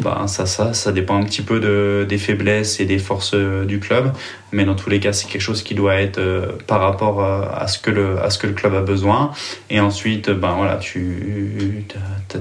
[0.00, 3.64] bah, ça, ça, ça dépend un petit peu de, des faiblesses et des forces euh,
[3.64, 4.12] du club.
[4.52, 7.42] Mais dans tous les cas, c'est quelque chose qui doit être euh, par rapport euh,
[7.52, 9.32] à, ce que le, à ce que le club a besoin.
[9.70, 11.84] Et ensuite, ben, voilà, tu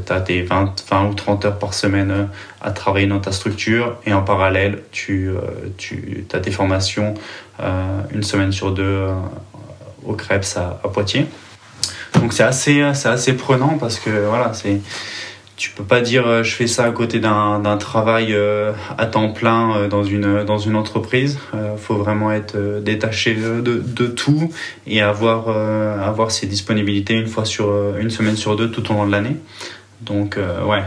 [0.10, 2.30] as tes 20, 20 ou 30 heures par semaine
[2.62, 3.98] à travailler dans ta structure.
[4.06, 5.32] Et en parallèle, tu,
[5.78, 7.16] tu as tes formations
[8.14, 9.08] une semaine sur deux
[10.06, 11.26] au Krebs à, à Poitiers.
[12.20, 14.80] Donc c'est assez, assez prenant parce que voilà, c'est
[15.58, 19.34] tu peux pas dire euh, je fais ça à côté d'un travail euh, à temps
[19.34, 21.40] plein euh, dans une dans une entreprise.
[21.54, 24.52] Il faut vraiment être détaché de, de, tout
[24.86, 29.08] et avoir avoir ses disponibilités une fois sur une semaine sur deux tout au long
[29.08, 29.38] de l'année.
[30.02, 30.84] Donc ouais,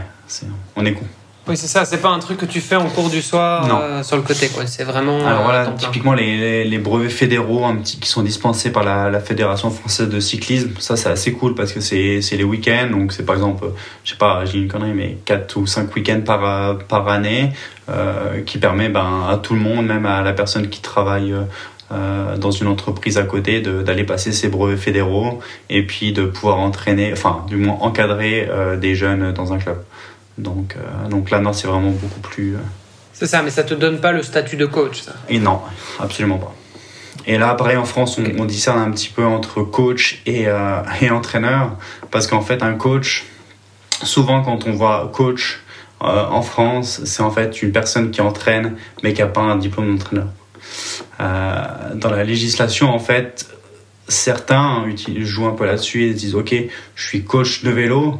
[0.75, 1.05] on est con.
[1.47, 4.03] Oui, c'est ça, c'est pas un truc que tu fais en cours du soir euh,
[4.03, 4.67] sur le côté, quoi.
[4.67, 5.25] C'est vraiment.
[5.25, 9.19] Alors voilà, typiquement les, les, brevets fédéraux un petit, qui sont dispensés par la, la
[9.19, 13.25] Fédération française de cyclisme, ça c'est assez cool parce que c'est les week-ends, donc c'est
[13.25, 13.65] par exemple,
[14.03, 17.51] je sais pas, j'ai une connerie, mais 4 ou 5 week-ends par, par année,
[17.89, 21.33] euh, qui permet ben, à tout le monde, même à la personne qui travaille.
[21.91, 26.59] Euh, dans une entreprise à côté, d'aller passer ses brevets fédéraux et puis de pouvoir
[26.59, 29.83] entraîner, enfin du moins encadrer euh, des jeunes dans un club.
[30.41, 32.55] Donc, euh, donc là, non, c'est vraiment beaucoup plus.
[32.55, 32.59] Euh,
[33.13, 35.61] c'est ça, mais ça te donne pas le statut de coach, ça Et non,
[35.99, 36.53] absolument pas.
[37.27, 41.11] Et là, pareil, en France, on, discerne un petit peu entre coach et, euh, et
[41.11, 41.77] entraîneur,
[42.09, 43.25] parce qu'en fait, un coach,
[44.01, 45.59] souvent quand on voit coach
[45.99, 49.95] en France, c'est en fait une personne qui entraîne, mais qui n'a pas un diplôme
[49.95, 50.29] d'entraîneur.
[51.19, 53.45] dans la législation, en fait,
[54.07, 54.83] certains
[55.19, 56.55] jouent un peu là-dessus et disent, OK,
[56.95, 58.19] je suis coach de vélo,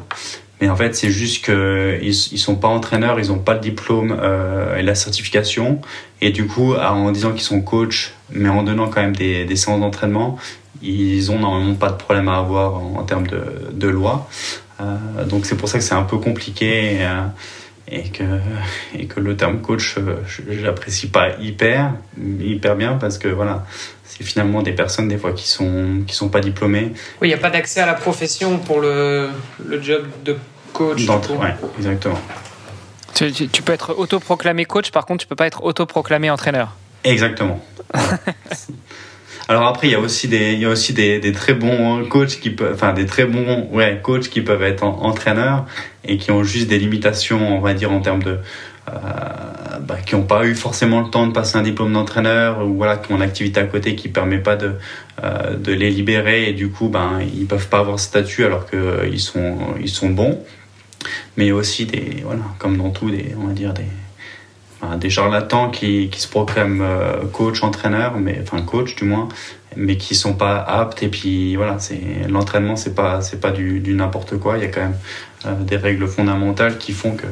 [0.61, 4.15] Mais en fait, c'est juste qu'ils ils sont pas entraîneurs, ils ont pas le diplôme
[4.21, 5.81] euh, et la certification.
[6.21, 9.55] Et du coup, en disant qu'ils sont coachs, mais en donnant quand même des, des
[9.55, 10.37] séances d'entraînement,
[10.83, 14.29] ils ont normalement pas de problème à avoir en, termes de, de loi.
[14.79, 16.95] Euh, donc c'est pour ça que c'est un peu compliqué.
[16.95, 17.25] Et, euh,
[17.87, 18.23] et que,
[18.97, 21.93] et que le terme coach, euh, je n'apprécie pas hyper,
[22.39, 23.65] hyper bien parce que voilà,
[24.21, 26.91] finalement des personnes des fois qui sont, qui sont pas diplômées.
[27.21, 29.29] Oui, il n'y a pas d'accès à la profession pour le,
[29.65, 30.37] le job de
[30.73, 31.07] coach.
[31.07, 31.47] Oui,
[31.77, 32.19] exactement.
[33.13, 36.75] Tu, tu, peux être autoproclamé coach, par contre, tu peux pas être autoproclamé entraîneur.
[37.03, 37.63] Exactement.
[39.47, 42.05] Alors après, il y a aussi des, il y a aussi des, des, très bons
[42.05, 45.65] coachs qui peuvent, enfin des très bons, ouais, coachs qui peuvent être entraîneurs
[46.05, 48.39] et qui ont juste des limitations, on va dire en termes de,
[48.87, 48.93] euh,
[49.87, 52.97] bah, qui n'ont pas eu forcément le temps de passer un diplôme d'entraîneur ou voilà,
[52.97, 54.75] qui ont une activité à côté qui permet pas de,
[55.23, 58.65] euh, de les libérer et du coup, ben ils peuvent pas avoir ce statut alors
[58.65, 60.39] que euh, sont, bons.
[61.37, 63.73] Mais aussi des, voilà, comme dans tout, des, on va dire
[64.97, 69.29] des charlatans qui, se proclament euh, coach, entraîneur, mais enfin coach du moins,
[69.75, 71.01] mais qui sont pas aptes.
[71.03, 71.77] Et puis voilà,
[72.29, 74.57] l'entraînement, c'est pas pas du, n'importe quoi.
[74.57, 77.27] Il y a quand même des règles fondamentales qui font que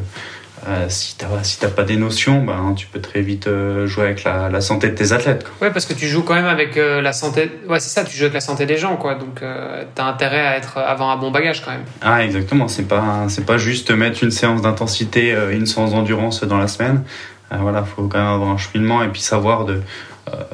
[0.68, 4.05] euh, si tu n'as si pas des notions, ben, tu peux très vite euh, jouer
[4.05, 5.43] avec la, la, santé de tes athlètes.
[5.43, 5.68] Quoi.
[5.68, 7.49] Ouais, parce que tu joues quand même avec euh, la santé.
[7.68, 9.16] Ouais, c'est ça, tu joues avec la santé des gens, quoi.
[9.16, 11.86] Donc, tu as intérêt à être avoir un bon bagage quand même.
[12.01, 12.68] Ah, exactement.
[12.68, 17.03] C'est pas, c'est pas juste mettre une séance d'intensité, une séance d'endurance dans la semaine.
[17.51, 19.82] voilà, faut quand même avoir un cheminement et puis savoir de.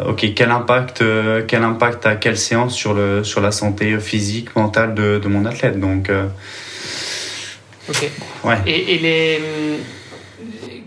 [0.06, 1.04] ok, quel impact,
[1.48, 5.46] quel impact a quelle séance sur le sur la santé physique, mentale de, de mon
[5.46, 5.80] athlète.
[5.80, 6.12] Donc.
[7.90, 8.10] Ok.
[8.44, 8.58] Ouais.
[8.66, 9.42] Et, et les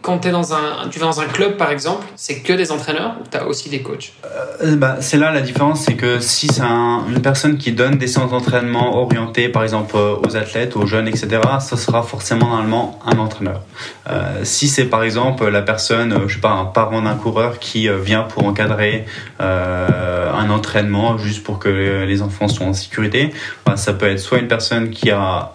[0.09, 3.17] quand es dans un, tu vas dans un club par exemple, c'est que des entraîneurs
[3.21, 4.15] ou tu as aussi des coachs?
[4.25, 8.07] Euh, bah, C'est là la différence, c'est que si c'est une personne qui donne des
[8.07, 12.99] séances d'entraînement orientées par exemple euh, aux athlètes, aux jeunes, etc., ça sera forcément normalement
[13.05, 13.61] un entraîneur.
[14.09, 17.91] Euh, si c'est par exemple la personne, je sais pas, un parent d'un coureur qui
[18.03, 19.05] vient pour encadrer
[19.39, 23.35] un entraînement juste pour que les enfants soient en sécurité,
[23.67, 25.53] bah, ça peut être soit une personne qui a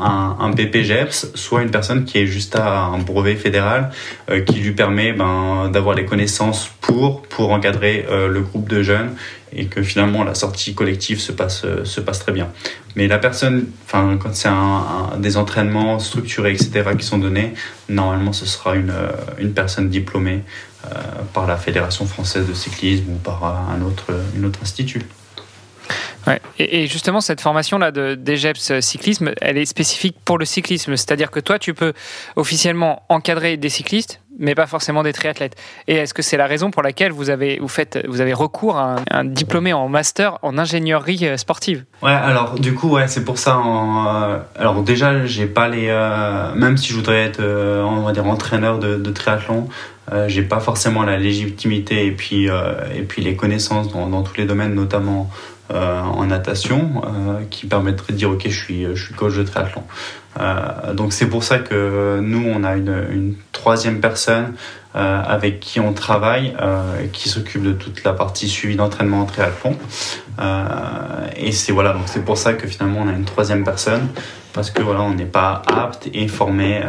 [0.00, 4.60] un, un BPGEPS, soit une personne qui est juste à un brevet fédéral euh, qui
[4.60, 9.14] lui permet ben, d'avoir les connaissances pour, pour encadrer euh, le groupe de jeunes
[9.52, 12.50] et que finalement la sortie collective se passe, euh, se passe très bien.
[12.96, 17.54] Mais la personne, quand c'est un, des entraînements structurés, etc., qui sont donnés,
[17.88, 18.92] normalement ce sera une,
[19.38, 20.42] une personne diplômée
[21.32, 25.02] par la Fédération française de cyclisme ou par un autre, un autre institut.
[26.26, 26.40] Ouais.
[26.58, 30.96] Et, justement, cette formation-là de DGEPS cyclisme, elle est spécifique pour le cyclisme.
[30.96, 31.92] C'est-à-dire que toi, tu peux
[32.36, 35.56] officiellement encadrer des cyclistes, mais pas forcément des triathlètes.
[35.86, 38.76] Et est-ce que c'est la raison pour laquelle vous avez, vous faites, vous avez recours
[38.76, 41.84] à un, diplômé en master en ingénierie euh, sportive?
[42.02, 43.56] Ouais, alors du coup, ouais, c'est pour ça.
[43.56, 45.86] Euh, alors déjà, j'ai pas les.
[45.88, 49.68] Euh, même si je voudrais être, on va dire, entraîneur de, triathlon,
[50.26, 54.44] j'ai pas forcément la légitimité et puis, et puis les connaissances dans, dans tous les
[54.44, 55.30] domaines, notamment
[55.70, 59.44] euh, en natation euh, qui permettrait de dire ok je suis, je suis coach de
[59.44, 59.82] triathlon.
[60.38, 64.52] Euh, donc c'est pour ça que nous on a une, troisième personne
[64.92, 66.54] avec qui on travaille
[67.12, 69.74] qui s'occupe de toute la partie suivi d'entraînement en triathlon.
[71.34, 74.06] et c'est voilà donc c'est pour ça que finalement on a une troisième personne
[74.52, 76.82] parce que voilà on n'est pas apte et formé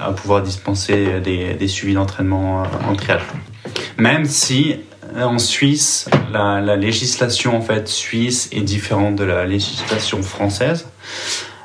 [0.00, 3.34] à pouvoir dispenser des, des suivis d'entraînement en triathlon.
[3.98, 4.76] Même si
[5.22, 10.86] en Suisse, la, législation en fait suisse est différente de la législation française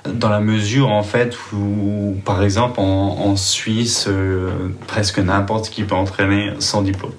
[0.05, 4.49] dans la mesure en fait où, par exemple, en, Suisse, euh,
[4.87, 7.13] presque n'importe qui peut entraîner sans diplôme.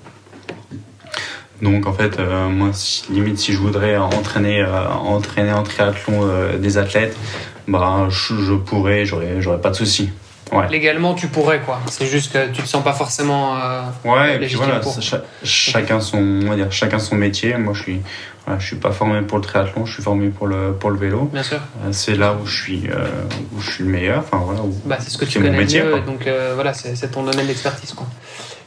[1.62, 2.70] Donc en fait, euh, moi,
[3.10, 6.28] limite, si je voudrais entraîner, euh, entraîner en triathlon
[6.58, 7.16] des athlètes,
[7.68, 9.76] bah, je, je pourrais, j'aurais pas de
[10.70, 11.80] Légalement, tu pourrais, quoi.
[11.90, 13.56] C'est juste que tu te sens pas forcément.
[13.56, 14.80] Euh, ouais, et puis voilà,
[15.42, 17.56] chacun, son, on va dire, chacun son métier.
[17.56, 18.00] Moi, je suis,
[18.44, 20.98] voilà, je suis pas formé pour le triathlon, je suis formé pour le, pour le
[20.98, 21.30] vélo.
[21.32, 21.58] Bien sûr.
[21.84, 23.06] Euh, c'est là où je suis, euh,
[23.56, 24.20] où je suis le meilleur.
[24.20, 27.22] Enfin, voilà, bah, c'est ce que tu connais mon métier, mieux, donc voilà, c'est ton
[27.22, 28.06] domaine d'expertise, quoi.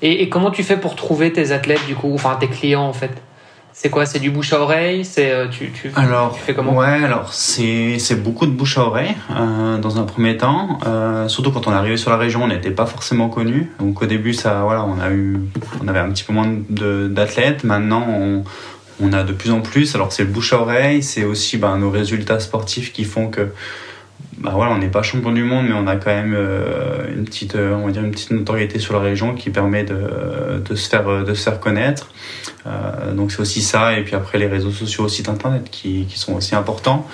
[0.01, 2.93] Et, et, comment tu fais pour trouver tes athlètes, du coup, enfin tes clients, en
[2.93, 3.11] fait?
[3.73, 6.75] C'est quoi C'est du bouche à oreille C'est euh, tu, tu, alors, tu fais comment?
[6.75, 10.77] Ouais, alors c'est c'est beaucoup de bouche à oreille euh, dans un premier temps.
[10.85, 13.71] Euh, surtout quand on est arrivé sur la région, on n'était pas forcément connu.
[13.79, 15.39] Donc au début, ça, voilà, on a eu,
[15.83, 17.63] on avait un petit peu moins d'athlètes.
[17.63, 18.43] Maintenant, on,
[19.01, 19.95] on a de plus en plus.
[19.95, 23.49] Alors c'est le bouche à oreille, c'est aussi ben, nos résultats sportifs qui font que
[24.37, 26.35] bah voilà, on n'est pas champion du monde, mais on a quand même
[27.15, 30.75] une petite, on va dire une petite notoriété sur la région qui permet de, de
[30.75, 32.09] se faire, de se faire connaître.
[33.13, 36.33] donc c'est aussi ça, et puis après les réseaux sociaux, site internet qui, qui sont
[36.33, 37.07] aussi importants.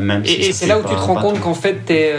[0.00, 2.14] même et, et c'est là où tu te rends compte qu'en fait tes,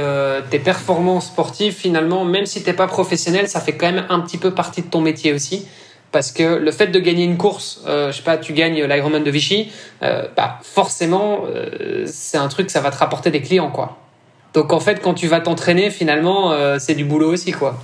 [0.49, 4.37] tes performances sportives, finalement, même si t'es pas professionnel, ça fait quand même un petit
[4.37, 5.65] peu partie de ton métier aussi
[6.11, 9.23] parce que le fait de gagner une course, euh, je sais pas, tu gagnes l'Ironman
[9.23, 9.71] de Vichy,
[10.03, 13.97] euh, bah forcément, euh, c'est un truc, ça va te rapporter des clients, quoi.
[14.53, 17.77] Donc en fait, quand tu vas t'entraîner, finalement, c'est du boulot aussi, quoi.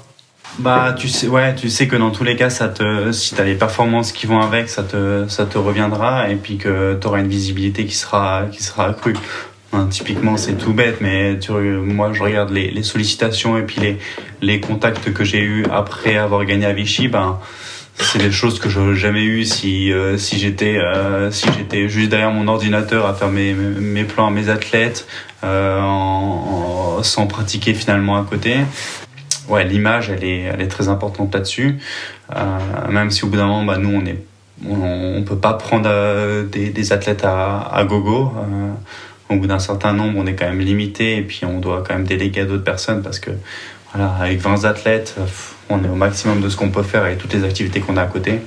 [0.59, 3.43] Bah, tu sais, ouais, tu sais que dans tous les cas, ça te, si t'as
[3.43, 7.19] les performances qui vont avec, ça te, ça te reviendra, et puis que tu auras
[7.19, 9.15] une visibilité qui sera, qui sera accrue.
[9.89, 13.97] Typiquement, c'est tout bête, mais tu, moi, je regarde les, les sollicitations et puis les,
[14.41, 17.39] les contacts que j'ai eus après avoir gagné à Vichy, ben
[17.99, 22.09] c'est des choses que j'aurais jamais eu si euh, si j'étais euh, si j'étais juste
[22.09, 25.07] derrière mon ordinateur à faire mes plans à mes athlètes
[25.43, 28.57] euh, sans pratiquer finalement à côté.
[29.49, 31.77] Ouais l'image elle est elle est très importante là-dessus.
[32.89, 34.23] Même si au bout d'un moment bah, nous on est
[34.67, 35.89] on peut pas prendre
[36.45, 38.31] des, des athlètes à, à gogo
[39.29, 41.95] au bout d'un certain nombre on est quand même limité et puis on doit quand
[41.95, 43.31] même déléguer à d'autres personnes parce que
[43.93, 45.15] voilà avec 20 athlètes
[45.73, 48.03] on est au maximum de ce qu'on peut faire avec toutes les activités qu'on a
[48.03, 48.39] à côté.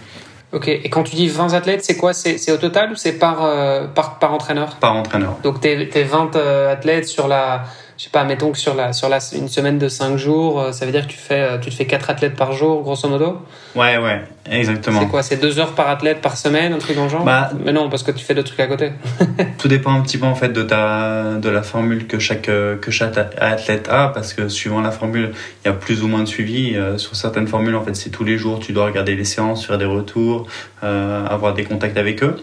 [0.52, 2.12] Ok, et quand tu dis 20 athlètes, c'est quoi?
[2.14, 4.76] C'est au total ou c'est par, euh, par, par entraîneur?
[4.76, 5.36] Par entraîneur.
[5.42, 7.64] Donc tu es, 20 euh, athlètes sur la,
[7.98, 10.72] je sais pas, mettons que sur la, sur la, une semaine de 5 jours, euh,
[10.72, 13.38] ça veut dire que tu fais, tu te fais 4 athlètes par jour, grosso modo?
[13.74, 15.00] Ouais, ouais, exactement.
[15.00, 17.24] C'est quoi C'est 2 heures par athlète par semaine, un truc dans le genre?
[17.24, 18.92] Bah, Mais non, parce que tu fais d'autres trucs à côté.
[19.58, 22.90] tout dépend un petit peu en fait de, ta, de la formule que chaque, que
[22.90, 25.32] chaque athlète a, parce que suivant la formule,
[25.64, 26.76] il y a plus ou moins de suivi.
[26.76, 29.66] Euh, sur certaines formules, en fait, c'est tous les jours, tu dois regarder les séances,
[29.66, 30.46] faire des retours,
[30.82, 32.36] euh, avoir des contacts avec eux.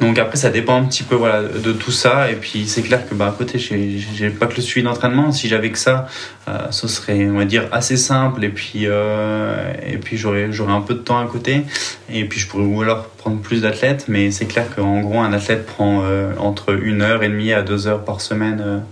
[0.00, 2.30] Donc après, ça dépend un petit peu voilà, de tout ça.
[2.30, 4.84] Et puis c'est clair que bah, à côté, j'ai pas que le suivi
[5.32, 6.06] Si j'avais que ça,
[6.48, 8.44] euh, ce serait, on va dire, assez simple.
[8.44, 11.62] Et puis, euh, et puis j'aurais un peu de temps à côté.
[12.10, 14.06] Et puis je pourrais ou alors prendre plus d'athlètes.
[14.08, 17.62] Mais c'est clair qu'en gros, un athlète prend euh, entre une heure et demie à
[17.62, 18.82] deux heures par semaine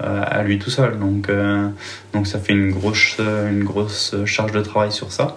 [0.00, 0.98] à lui tout seul.
[0.98, 1.30] Donc,
[2.12, 5.36] donc ça fait une grosse, une grosse charge de travail sur ça.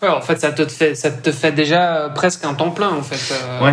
[0.00, 3.02] Ouais, en fait, ça te fait, ça te fait déjà presque un temps plein, en
[3.02, 3.34] fait.
[3.64, 3.72] ouais.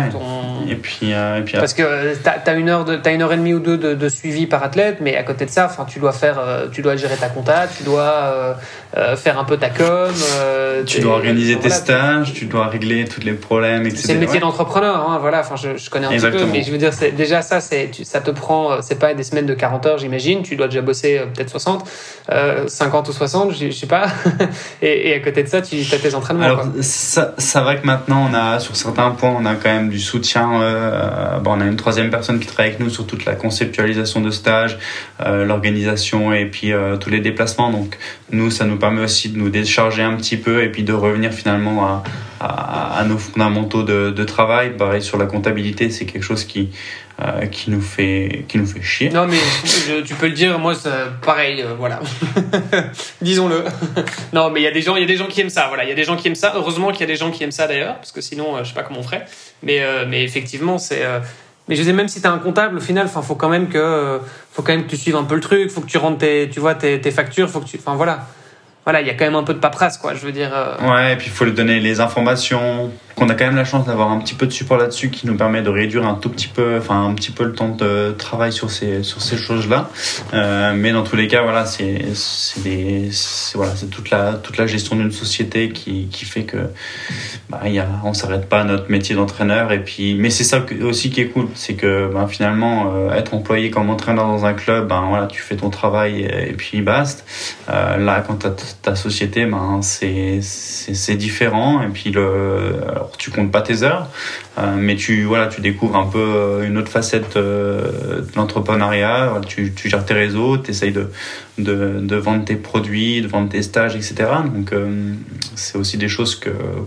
[0.68, 3.36] Et puis, et puis parce que tu as, une heure de, as une heure et
[3.36, 6.00] demie ou deux de, de, suivi par athlète, mais à côté de ça, enfin, tu
[6.00, 6.40] dois faire,
[6.72, 8.56] tu dois gérer ta compta, tu dois
[8.96, 10.10] euh, faire un peu ta com.
[10.38, 14.02] Euh, tu dois organiser tes stages, tu dois régler tous les problèmes, etc.
[14.06, 15.40] C'est le métier d'entrepreneur, hein, voilà.
[15.40, 18.20] Enfin, je, je connais un petit peu, mais je veux dire, déjà ça, c'est, ça
[18.20, 20.42] te prend, euh, c'est pas des semaines de 40 heures, j'imagine.
[20.42, 21.86] Tu dois déjà bosser peut-être 60,
[22.66, 24.06] 50 ou 60, je, sais pas.
[24.82, 26.44] et, et, à côté de ça, tu as tes entraînements.
[26.44, 29.88] Alors, ça, ça va que maintenant, on a sur certains points, on a quand même
[29.88, 30.46] du soutien.
[31.42, 34.30] bon, on a une troisième personne qui travaille avec nous sur toute la conceptualisation de
[34.30, 34.78] stage,
[35.24, 37.70] l'organisation et puis tous les déplacements.
[37.70, 37.98] Donc,
[38.30, 41.32] nous, ça nous permet aussi de nous décharger un petit peu et puis de revenir
[41.32, 42.02] finalement à,
[42.40, 44.76] à, nos fondamentaux de, de, travail.
[44.76, 46.70] Pareil sur la comptabilité, c'est quelque chose qui,
[47.22, 49.08] euh, qui, nous fait, qui nous fait chier.
[49.08, 49.38] Non, mais
[50.04, 50.74] tu peux le dire, moi,
[51.22, 52.00] pareil, euh, voilà.
[53.22, 53.64] Disons-le.
[54.32, 55.84] non, mais il y, a des gens, y a des gens qui aiment ça, voilà.
[55.84, 56.52] Il y a des gens qui aiment ça.
[56.56, 58.68] Heureusement qu'il y a des gens qui aiment ça d'ailleurs, parce que sinon, euh, je
[58.68, 59.24] sais pas comment on ferait.
[59.62, 61.02] Mais, mais effectivement, c'est.
[61.68, 63.68] Mais je sais même si tu as un comptable, au final, enfin, faut quand même
[63.68, 64.20] que,
[64.52, 66.48] faut quand même que tu suives un peu le truc, faut que tu rentres tes,
[66.48, 68.26] tu vois, tes, tes factures, faut que tu, enfin voilà
[68.86, 70.14] voilà, il y a quand même un peu de paperasse, quoi.
[70.14, 70.52] Je veux dire.
[70.54, 70.76] Euh.
[70.88, 72.92] Ouais, et puis il faut lui donner les informations.
[73.18, 75.36] On a quand même la chance d'avoir un petit peu de support là-dessus qui nous
[75.36, 78.52] permet de réduire un tout petit peu, enfin un petit peu le temps de travail
[78.52, 79.90] sur ces sur ces choses-là.
[80.34, 83.08] Euh, mais dans tous les cas, voilà, c'est c'est
[83.54, 86.58] voilà, c'est toute la toute la gestion d'une société qui qui fait que
[87.48, 90.64] bah y a on s'arrête pas à notre métier d'entraîneur et puis mais c'est ça
[90.82, 94.52] aussi qui est cool, c'est que ben, finalement euh, être employé comme entraîneur dans un
[94.52, 97.22] club, ben voilà, tu fais ton travail et, puis basta.
[97.68, 98.48] Euh, là, quand tu
[98.82, 101.82] ta société, ben, c'est différent.
[101.82, 102.76] Et puis, le,
[103.18, 104.08] tu comptes pas tes heures,
[104.58, 109.40] euh, mais tu, voilà, tu découvres un peu euh, une autre facette euh, de l'entrepreneuriat.
[109.46, 111.10] Tu, gères tes réseaux, tu essayes de,
[111.58, 114.14] de, vendre tes produits, de vendre tes stages, etc.
[114.52, 114.72] Donc,
[115.54, 116.40] c'est aussi des choses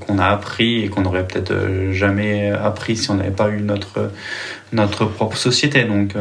[0.05, 1.53] qu'on a appris et qu'on n'aurait peut-être
[1.91, 4.11] jamais appris si on n'avait pas eu notre,
[4.73, 5.83] notre propre société.
[5.83, 6.13] Donc,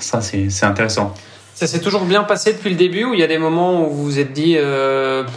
[0.00, 1.14] ça, c'est intéressant.
[1.54, 3.90] Ça s'est toujours bien passé depuis le début ou il y a des moments où
[3.92, 4.56] vous vous êtes dit,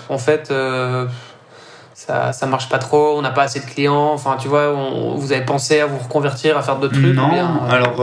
[0.10, 0.52] en fait,
[2.06, 4.72] ça, ça marche pas trop, on n'a pas assez de clients, enfin tu vois,
[5.16, 8.02] vous avez pensé à vous reconvertir, à faire d'autres trucs Non, euh, alors,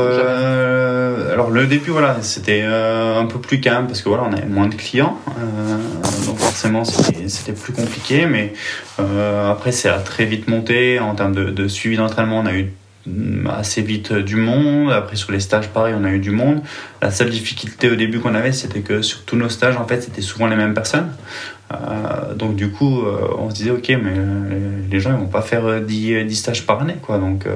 [1.33, 4.67] alors le début, voilà, c'était un peu plus calme parce que voilà, on avait moins
[4.67, 5.17] de clients,
[6.27, 8.53] donc forcément c'était plus compliqué, mais
[8.99, 12.73] après c'est très vite monté en termes de, de suivi d'entraînement, on a eu
[13.51, 14.93] assez vite du monde.
[14.93, 16.61] Après, sur les stages, pareil, on a eu du monde.
[17.01, 20.03] La seule difficulté au début qu'on avait, c'était que sur tous nos stages, en fait,
[20.03, 21.13] c'était souvent les mêmes personnes.
[21.73, 24.13] Euh, donc du coup, euh, on se disait ok, mais
[24.91, 27.19] les gens ils vont pas faire 10, 10 stages par année, quoi.
[27.19, 27.47] Donc,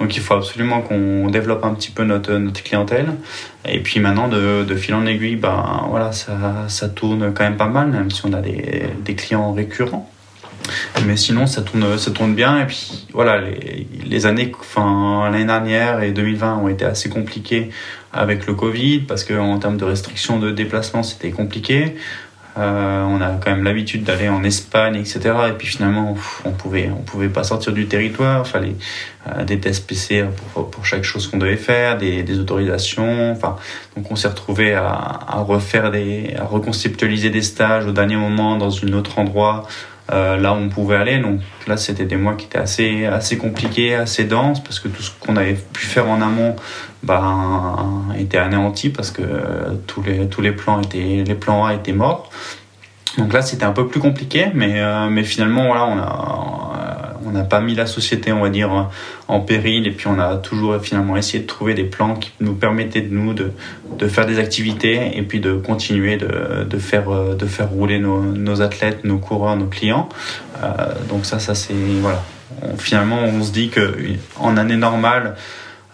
[0.00, 3.08] donc il faut absolument qu'on développe un petit peu notre, notre clientèle.
[3.66, 7.56] Et puis maintenant, de, de fil en aiguille, ben voilà, ça, ça tourne quand même
[7.56, 10.10] pas mal, même si on a des, des clients récurrents.
[11.06, 12.60] Mais sinon, ça tourne, ça tourne bien.
[12.60, 17.70] Et puis, voilà, les, les années, enfin, l'année dernière et 2020 ont été assez compliquées
[18.12, 21.96] avec le Covid parce qu'en termes de restrictions de déplacement, c'était compliqué.
[22.56, 25.20] Euh, on a quand même l'habitude d'aller en Espagne, etc.
[25.48, 28.44] Et puis finalement, on pouvait, on pouvait pas sortir du territoire.
[28.46, 28.76] Il fallait
[29.26, 33.32] euh, des tests PCR pour, pour chaque chose qu'on devait faire, des, des, autorisations.
[33.32, 33.56] Enfin,
[33.96, 38.56] donc on s'est retrouvé à, à, refaire des, à reconceptualiser des stages au dernier moment
[38.56, 39.66] dans un autre endroit
[40.12, 41.18] euh, là où on pouvait aller.
[41.18, 45.02] Donc là, c'était des mois qui étaient assez, assez compliqués, assez denses, parce que tout
[45.02, 46.56] ce qu'on avait pu faire en amont
[47.02, 49.22] ben, était anéanti, parce que
[49.86, 52.30] tous, les, tous les, plans étaient, les plans A étaient morts.
[53.18, 57.30] Donc là, c'était un peu plus compliqué, mais, euh, mais finalement, voilà, on a, on
[57.30, 58.90] n'a pas mis la société, on va dire,
[59.28, 59.86] en péril.
[59.86, 63.14] Et puis on a toujours finalement essayé de trouver des plans qui nous permettaient de
[63.14, 63.52] nous de,
[63.98, 68.62] de faire des activités et puis de continuer de, de faire, de faire rouler nos,
[68.62, 70.08] athlètes, nos coureurs, nos clients.
[70.62, 70.68] Euh,
[71.08, 72.22] donc ça, ça c'est voilà.
[72.78, 73.96] finalement, on se dit que
[74.38, 75.36] en année normale,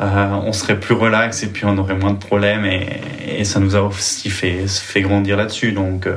[0.01, 3.75] euh, on serait plus relax et puis on aurait moins de problèmes et, ça nous
[3.75, 5.73] a aussi fait, fait grandir là-dessus.
[5.73, 6.17] Donc euh,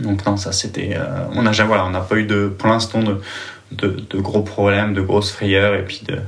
[0.00, 3.02] donc non, ça c'était, euh, on a voilà, on n'a pas eu de, pour l'instant
[3.02, 3.20] de,
[3.72, 6.18] de, gros problèmes, de grosses frayeurs et puis de,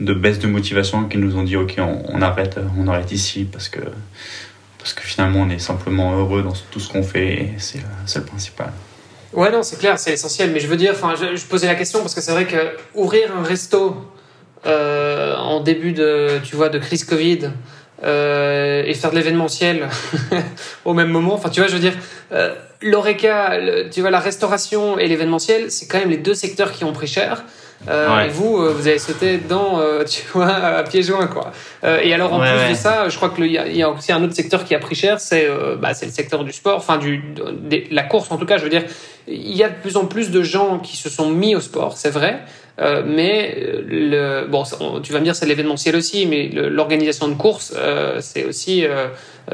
[0.00, 3.68] de baisse de motivation qui nous ont dit ok on, arrête, on arrête ici parce
[3.68, 3.80] que
[4.78, 7.82] parce que finalement on est simplement heureux dans tout ce qu'on fait et c'est
[8.16, 8.72] le principal.
[9.32, 11.76] Ouais non c'est clair c'est essentiel mais je veux dire enfin je, je, posais la
[11.76, 13.96] question parce que c'est vrai que ouvrir un resto
[14.66, 17.50] euh, en début de tu vois de crise Covid
[18.02, 19.88] euh, et faire de l'événementiel
[20.84, 21.34] au même moment.
[21.34, 21.94] Enfin, tu vois, je veux dire,
[22.32, 23.52] euh, l'oreca,
[23.92, 27.06] tu vois, la restauration et l'événementiel, c'est quand même les deux secteurs qui ont pris
[27.06, 27.44] cher.
[27.88, 28.26] Euh, ouais.
[28.26, 29.80] Et vous, vous avez sauté dedans,
[30.10, 31.52] tu vois, à pieds joints, quoi.
[32.02, 32.70] Et alors, en Ouais, plus ouais.
[32.70, 34.94] de ça, je crois qu'il y, y a aussi un autre secteur qui a pris
[34.94, 35.48] cher, c'est
[35.78, 37.22] bah, le secteur du sport, enfin, du,
[37.90, 38.58] la course en tout cas.
[38.58, 38.84] Je veux dire,
[39.28, 41.96] il y a de plus en plus de gens qui se sont mis au sport,
[41.96, 42.40] c'est vrai.
[42.78, 44.64] Euh, mais euh, le, bon,
[45.02, 49.08] tu vas me dire c'est l'événementiel aussi, mais l'organisation de courses, euh, c'est aussi euh,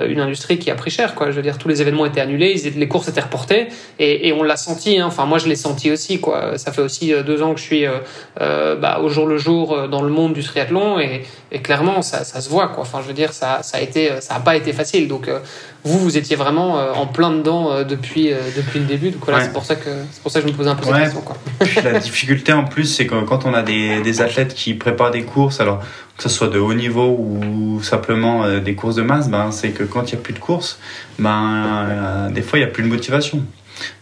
[0.08, 1.14] une industrie qui a pris cher.
[1.14, 1.30] Quoi.
[1.30, 3.68] Je veux dire, tous les événements étaient annulés, les courses étaient reportées,
[3.98, 4.98] et, et on l'a senti.
[4.98, 5.06] Hein.
[5.06, 6.20] Enfin, moi, je l'ai senti aussi.
[6.20, 6.58] Quoi.
[6.58, 7.98] Ça fait aussi euh, deux ans que je suis euh,
[8.40, 11.22] euh, bah, au jour le jour euh, dans le monde du triathlon, et,
[11.52, 12.68] et clairement, ça, ça se voit.
[12.68, 12.82] Quoi.
[12.82, 15.08] Enfin, je veux dire, ça, ça a été, euh, ça a pas été facile.
[15.08, 15.38] Donc, euh,
[15.84, 19.10] vous, vous étiez vraiment euh, en plein dedans euh, depuis, euh, depuis le début.
[19.10, 19.44] Donc voilà, Ouais.
[19.44, 21.02] c'est pour ça que c'est pour ça que je me posais un peu cette Ouais.
[21.02, 21.20] question.
[21.20, 21.36] Quoi.
[21.84, 25.22] La difficulté en plus, c'est que quand on a des, des athlètes qui préparent des
[25.22, 25.80] courses, alors
[26.16, 29.70] que ce soit de haut niveau ou simplement euh, des courses de masse, ben, c'est
[29.70, 30.78] que quand il n'y a plus de courses,
[31.18, 33.42] ben, euh, des fois il n'y a plus de motivation.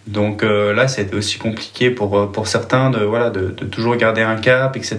[0.06, 3.96] Donc euh, là, c'était aussi compliqué pour, euh, pour certains de, voilà, de, de toujours
[3.96, 4.98] garder un cap, etc.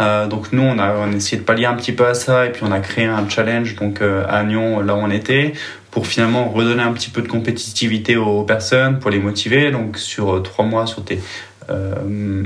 [0.00, 2.46] Euh, donc nous, on a, on a essayé de pallier un petit peu à ça
[2.46, 5.54] et puis on a créé un challenge donc, à Nyon, là où on était,
[5.90, 9.70] pour finalement redonner un petit peu de compétitivité aux personnes, pour les motiver.
[9.70, 11.20] Donc sur trois mois, sur tes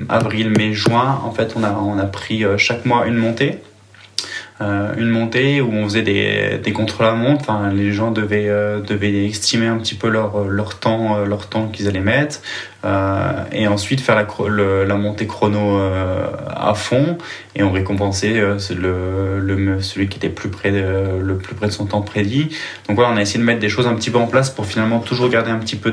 [0.09, 3.59] avril, mai, juin, en fait, on a, on a pris chaque mois une montée.
[4.61, 7.40] Euh, une montée où on faisait des, des contrôles à montre.
[7.40, 11.48] Enfin, les gens devaient, euh, devaient estimer un petit peu leur, leur temps, euh, leur
[11.48, 12.42] temps qu'ils allaient mettre.
[12.85, 17.18] Euh, et ensuite faire la, montée chrono euh, à fond
[17.55, 22.49] et on récompensait euh, celui qui était le plus près de son temps prédit.
[22.89, 24.64] Donc voilà, on a essayé de mettre des choses un petit peu en place pour
[24.64, 25.91] finalement toujours garder un petit peu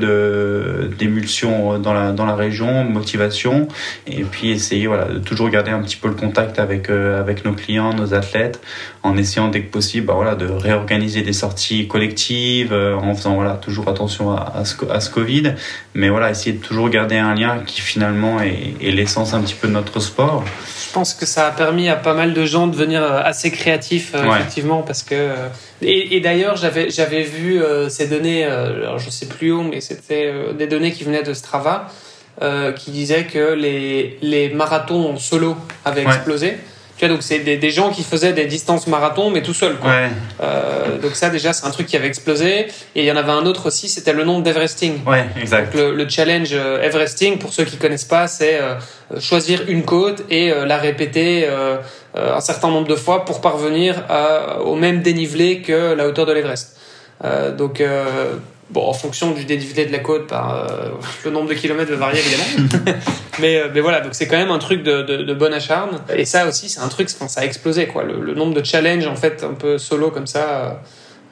[0.98, 3.68] d'émulsion dans la dans la région, motivation,
[4.06, 7.52] et puis essayer voilà de toujours garder un petit peu le contact avec avec nos
[7.52, 8.60] clients, nos athlètes,
[9.02, 13.54] en essayant dès que possible, bah, voilà, de réorganiser des sorties collectives, en faisant voilà
[13.54, 15.54] toujours attention à, à, ce, à ce Covid,
[15.94, 19.54] mais voilà essayer de toujours garder un lien qui finalement est, est l'essence un petit
[19.54, 20.44] peu de notre sport.
[20.86, 23.50] Je pense que ça a permis à pas mal de gens de devenir euh, assez
[23.50, 24.36] créatifs, euh, Ouais.
[24.38, 25.14] effectivement, parce que.
[25.16, 25.48] euh,
[25.82, 30.32] et, et d'ailleurs, j'avais j'avais vu ces données, alors je sais plus où, mais c'était
[30.56, 31.88] des données qui venaient de Strava,
[32.42, 36.14] euh, qui disaient que les, les marathons en solo avaient Ouais.
[36.14, 36.56] explosé.
[36.98, 39.76] Tu vois, donc c'est des, des gens qui faisaient des distances marathons, mais tout seuls.
[39.76, 39.88] Quoi.
[39.90, 40.08] Ouais,
[40.42, 42.66] Euh, donc ça, déjà, c'est un truc qui avait explosé.
[42.96, 45.04] Et il y en avait un autre aussi, c'était le nombre d'Everesting.
[45.06, 45.72] ouais, exact.
[45.72, 48.74] Donc le, le challenge euh, Everesting, pour ceux qui connaissent pas, c'est euh,
[49.20, 51.76] choisir une côte et euh, la répéter euh,
[52.16, 56.26] euh, un certain nombre de fois pour parvenir à, au même dénivelé que la hauteur
[56.26, 56.76] de l'Everest.
[57.24, 58.34] Euh, donc euh,
[58.70, 60.66] Bon, en fonction du dénivelé de la côte, bah,
[61.24, 62.98] le nombre de kilomètres va varier évidemment.
[63.40, 66.00] mais, mais voilà, donc c'est quand même un truc de, de, de bonne acharne.
[66.14, 68.04] Et ça aussi, c'est un truc, ça a explosé quoi.
[68.04, 70.82] Le, le, nombre de challenges en fait un peu solo comme ça.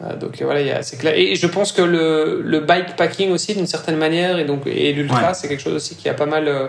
[0.02, 1.14] Euh, donc voilà, c'est clair.
[1.16, 5.34] Et je pense que le, le bikepacking aussi, d'une certaine manière, et donc et l'ultra,
[5.34, 6.66] c'est quelque chose aussi qui a pas mal, euh,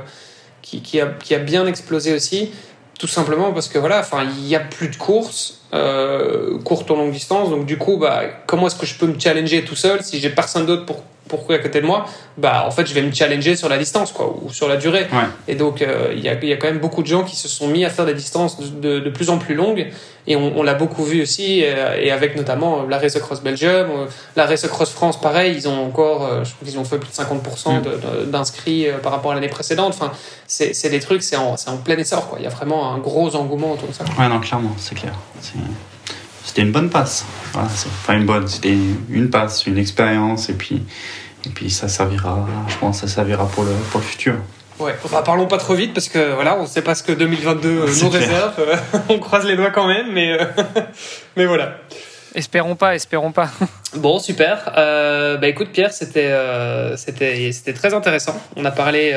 [0.61, 2.51] qui, qui, a, qui a bien explosé aussi,
[2.98, 6.95] tout simplement parce que voilà, enfin, il y a plus de courses, euh, courtes ou
[6.95, 10.04] longue distance, donc du coup, bah, comment est-ce que je peux me challenger tout seul
[10.04, 12.06] si j'ai personne d'autre pour pourquoi à côté de moi,
[12.38, 15.08] bah en fait je vais me challenger sur la distance quoi ou sur la durée.
[15.48, 17.48] Et donc euh, il y, a, y, a, quand même beaucoup de gens qui se
[17.48, 19.88] sont mis à faire des distances de, de, plus en plus longues
[20.28, 23.88] et on, on l'a beaucoup vu aussi euh, et avec notamment la Race Cross Belgium,
[23.90, 24.06] euh,
[24.36, 27.16] la Race Cross France pareil, ils ont encore je crois qu'ils ont fait plus de
[27.16, 28.30] 50% mm.
[28.30, 29.94] d'inscrits par rapport à l'année précédente.
[29.98, 30.12] Enfin
[30.48, 32.40] c'est des trucs c'est en, en plein essor quoi.
[32.40, 34.04] Il y a vraiment un gros engouement autour de ça.
[34.20, 35.14] Ouais non clairement c'est clair.
[36.44, 37.26] C'était une bonne passe.
[37.54, 38.78] Voilà, enfin une bonne, c'était
[39.10, 40.82] une passe, une expérience et puis
[41.46, 44.36] et puis ça servira, je pense, ça servira pour le pour le futur.
[44.80, 47.70] Ouais, enfin, parlons pas trop vite parce que voilà, on sait pas ce que 2022
[47.70, 48.54] euh, nous réserve.
[49.10, 50.46] on croise les doigts quand même, mais euh,
[51.36, 51.78] mais voilà.
[52.36, 53.50] Espérons pas, espérons pas.
[53.96, 54.74] bon, super.
[54.78, 58.40] Euh, bah écoute, Pierre, c'était euh, c'était c'était très intéressant.
[58.56, 59.14] On a parlé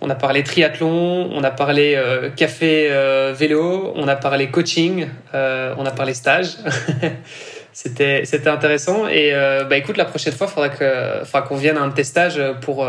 [0.00, 5.08] on a parlé triathlon, on a parlé euh, café euh, vélo, on a parlé coaching,
[5.34, 6.56] euh, on a parlé stage.
[7.80, 9.32] C'était c'était intéressant et
[9.70, 12.40] bah écoute la prochaine fois faudra que faudra qu'on vienne à un de tes stages
[12.60, 12.84] pour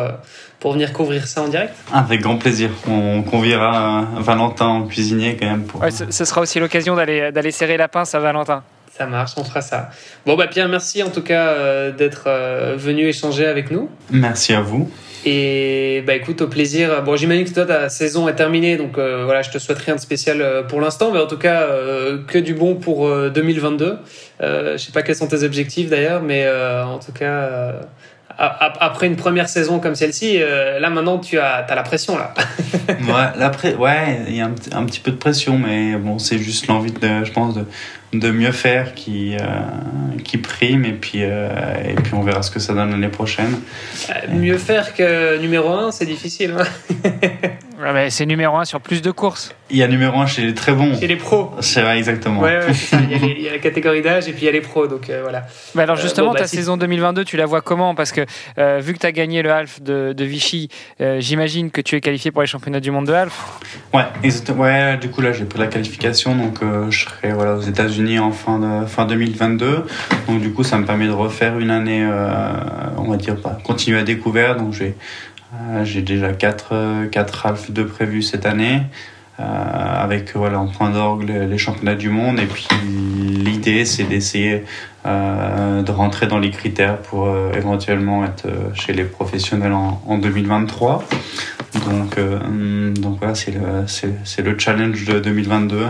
[0.59, 1.75] pour venir couvrir ça en direct.
[1.93, 2.71] Avec grand plaisir.
[2.87, 5.81] On conviera Valentin en cuisinier quand même pour.
[5.81, 8.63] Ouais, ce, ce sera aussi l'occasion d'aller d'aller serrer la pince à Valentin.
[8.99, 9.89] Ça marche, on fera ça.
[10.25, 12.29] Bon bah Pierre, merci en tout cas d'être
[12.75, 13.89] venu échanger avec nous.
[14.11, 14.91] Merci à vous.
[15.25, 17.03] Et bah écoute, au plaisir.
[17.03, 19.95] Bon, j'imagine que toi, ta saison est terminée, donc euh, voilà, je te souhaite rien
[19.95, 23.97] de spécial euh, pour l'instant, mais en tout cas, euh, que du bon pour 2022.
[24.39, 27.81] je sais pas quels sont tes objectifs d'ailleurs, mais en tout cas,
[28.39, 32.33] après une première saison comme celle-ci, là maintenant, tu as, as la pression là.
[32.87, 36.37] ouais, la ouais, il y a un, un, petit peu de pression, mais bon, c'est
[36.37, 37.65] juste l'envie de, je pense, de
[38.13, 39.41] de mieux faire qui, euh,
[40.23, 41.49] qui prime et puis, euh,
[41.85, 43.59] et puis on verra ce que ça donne l'année prochaine.
[44.09, 46.55] Euh, mieux faire que numéro 1, c'est difficile.
[46.57, 47.09] Hein
[47.79, 49.53] ouais, c'est numéro 1 sur plus de courses.
[49.69, 50.99] Il y a numéro 1 chez les très bons.
[50.99, 51.51] Chez les pros.
[51.59, 52.41] C'est vrai, exactement.
[52.41, 52.97] Ouais, ouais, ça.
[53.03, 54.51] Il, y a les, il, y a la catégorie d'âge et puis il y a
[54.51, 54.87] les pros.
[54.87, 55.45] Donc voilà.
[55.75, 56.57] Bah alors justement, bon, bah, ta si...
[56.57, 57.95] saison 2022, tu la vois comment?
[57.95, 58.21] Parce que
[58.79, 60.69] vu que tu as gagné le half de, de Vichy,
[61.19, 63.59] j'imagine que tu es qualifié pour les championnats du monde de half.
[63.93, 64.63] Ouais, exactement.
[64.63, 66.59] Ouais, du coup là, j'ai pris la qualification, donc
[66.89, 69.85] je serai voilà, aux États-Unis en fin, de, fin 2022.
[70.27, 72.51] Donc du coup, ça me permet de refaire une année, euh,
[72.97, 74.55] on va dire, pas continuer à découvrir.
[74.55, 74.95] Donc j'ai
[75.53, 78.81] euh, j'ai déjà 4, 4 half de prévus cette année.
[79.39, 84.65] Euh, avec voilà en point d'orgue les, championnats du monde et puis l'idée c'est d'essayer
[85.05, 90.17] euh, de rentrer dans les critères pour euh, éventuellement être chez les professionnels en, en
[90.17, 91.05] 2023
[91.85, 92.19] donc
[92.99, 95.85] donc voilà c'est le le challenge de 2022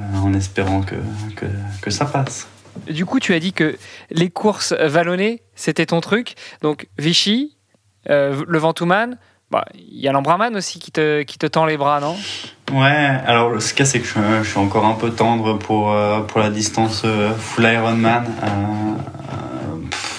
[0.00, 0.96] euh, en espérant que,
[1.36, 1.46] que,
[1.80, 2.48] que, ça passe.
[2.90, 3.76] Du coup, tu as dit que
[4.10, 6.34] les courses vallonnées, c'était ton truc.
[6.62, 7.53] Donc Vichy,
[8.10, 9.16] euh, le Ventouman,
[9.50, 12.16] bah, il y a l'Embraman aussi qui te, qui te tend les bras, non?
[12.72, 16.40] Ouais, alors ce cas c'est que je, suis encore un peu tendre pour, euh, pour
[16.40, 17.04] la distance
[17.38, 18.24] full Ironman.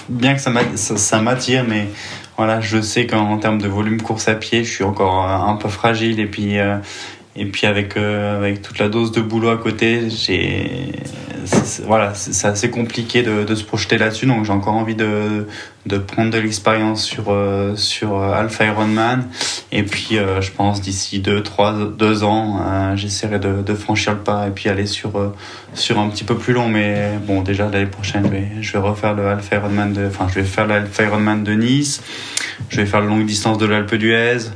[0.10, 1.90] bien que ça m'attire, mais
[2.38, 5.70] voilà, je sais qu'en termes de volume course à pied, je suis encore un peu
[5.70, 6.60] fragile et puis
[7.36, 10.92] et puis avec euh, avec toute la dose de boulot à côté, j'ai
[11.86, 14.26] voilà, c'est assez compliqué de, de se projeter là-dessus.
[14.26, 15.48] Donc j'ai encore envie de
[15.86, 19.28] de prendre de l'expérience sur euh, sur euh, Alpha Ironman.
[19.72, 24.48] Et puis je pense d'ici deux trois deux ans, j'essaierai de, de franchir le pas
[24.48, 25.34] et puis aller sur
[25.74, 26.70] sur un petit peu plus long.
[26.70, 30.28] Mais bon, déjà l'année prochaine, je vais, je vais refaire le Alpha Ironman de, enfin
[30.30, 32.02] je vais faire l'Alpha Ironman de Nice.
[32.70, 34.50] Je vais faire la longue distance de l'Alpe d'Huez.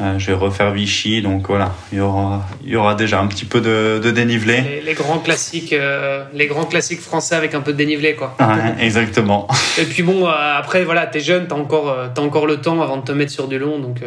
[0.00, 3.26] Euh, je vais refaire Vichy, donc voilà, il y aura, il y aura déjà un
[3.26, 4.60] petit peu de, de dénivelé.
[4.60, 8.34] Les, les, grands classiques, euh, les grands classiques français avec un peu de dénivelé, quoi.
[8.40, 9.46] Ouais, exactement.
[9.78, 12.96] Et puis bon, euh, après voilà, t'es jeune, t'as encore, as encore le temps avant
[12.96, 14.00] de te mettre sur du long, donc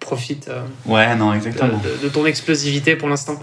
[0.00, 1.78] profite euh, ouais, non, exactement.
[1.78, 3.34] De, de, ton explosivité pour l'instant.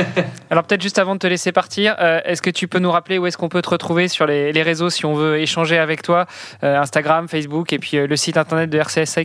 [0.50, 3.18] Alors peut-être juste avant de te laisser partir, euh, est-ce que tu peux nous rappeler
[3.18, 6.02] où est-ce qu'on peut te retrouver sur les, les, réseaux si on veut échanger avec
[6.02, 6.26] toi
[6.62, 9.18] euh, Instagram, Facebook et puis euh, le site internet de RCS,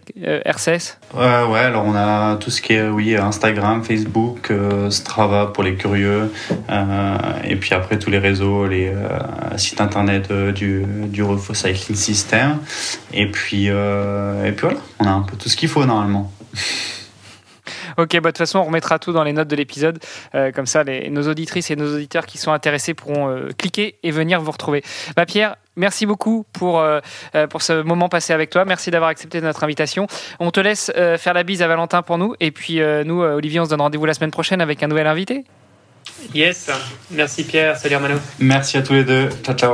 [0.46, 4.52] RCS Ouais, alors on a tout ce qui est oui, Instagram, Facebook,
[4.90, 6.32] Strava pour les curieux
[7.44, 8.94] et puis après tous les réseaux, les
[9.57, 12.60] sites internet du, du Refo Cycling System
[13.14, 16.32] et puis, et puis voilà, on a un peu tout ce qu'il faut normalement.
[17.98, 20.00] Ok, bah, de toute façon, on remettra tout dans les notes de l'épisode.
[20.36, 23.98] Euh, comme ça, les, nos auditrices et nos auditeurs qui sont intéressés pourront euh, cliquer
[24.04, 24.84] et venir vous retrouver.
[25.16, 27.00] Bah, Pierre, merci beaucoup pour, euh,
[27.50, 28.66] pour ce moment passé avec toi.
[28.66, 30.08] Merci d'avoir accepté notre invitation.
[30.40, 32.36] On te laisse euh, faire la bise à Valentin pour nous.
[32.40, 34.88] Et puis, euh, nous, euh, Olivier, on se donne rendez-vous la semaine prochaine avec un
[34.88, 35.44] nouvel invité.
[36.34, 36.70] Yes.
[37.12, 37.78] Merci Pierre.
[37.78, 38.16] Salut Armano.
[38.40, 39.30] Merci à tous les deux.
[39.44, 39.74] Ciao, ciao.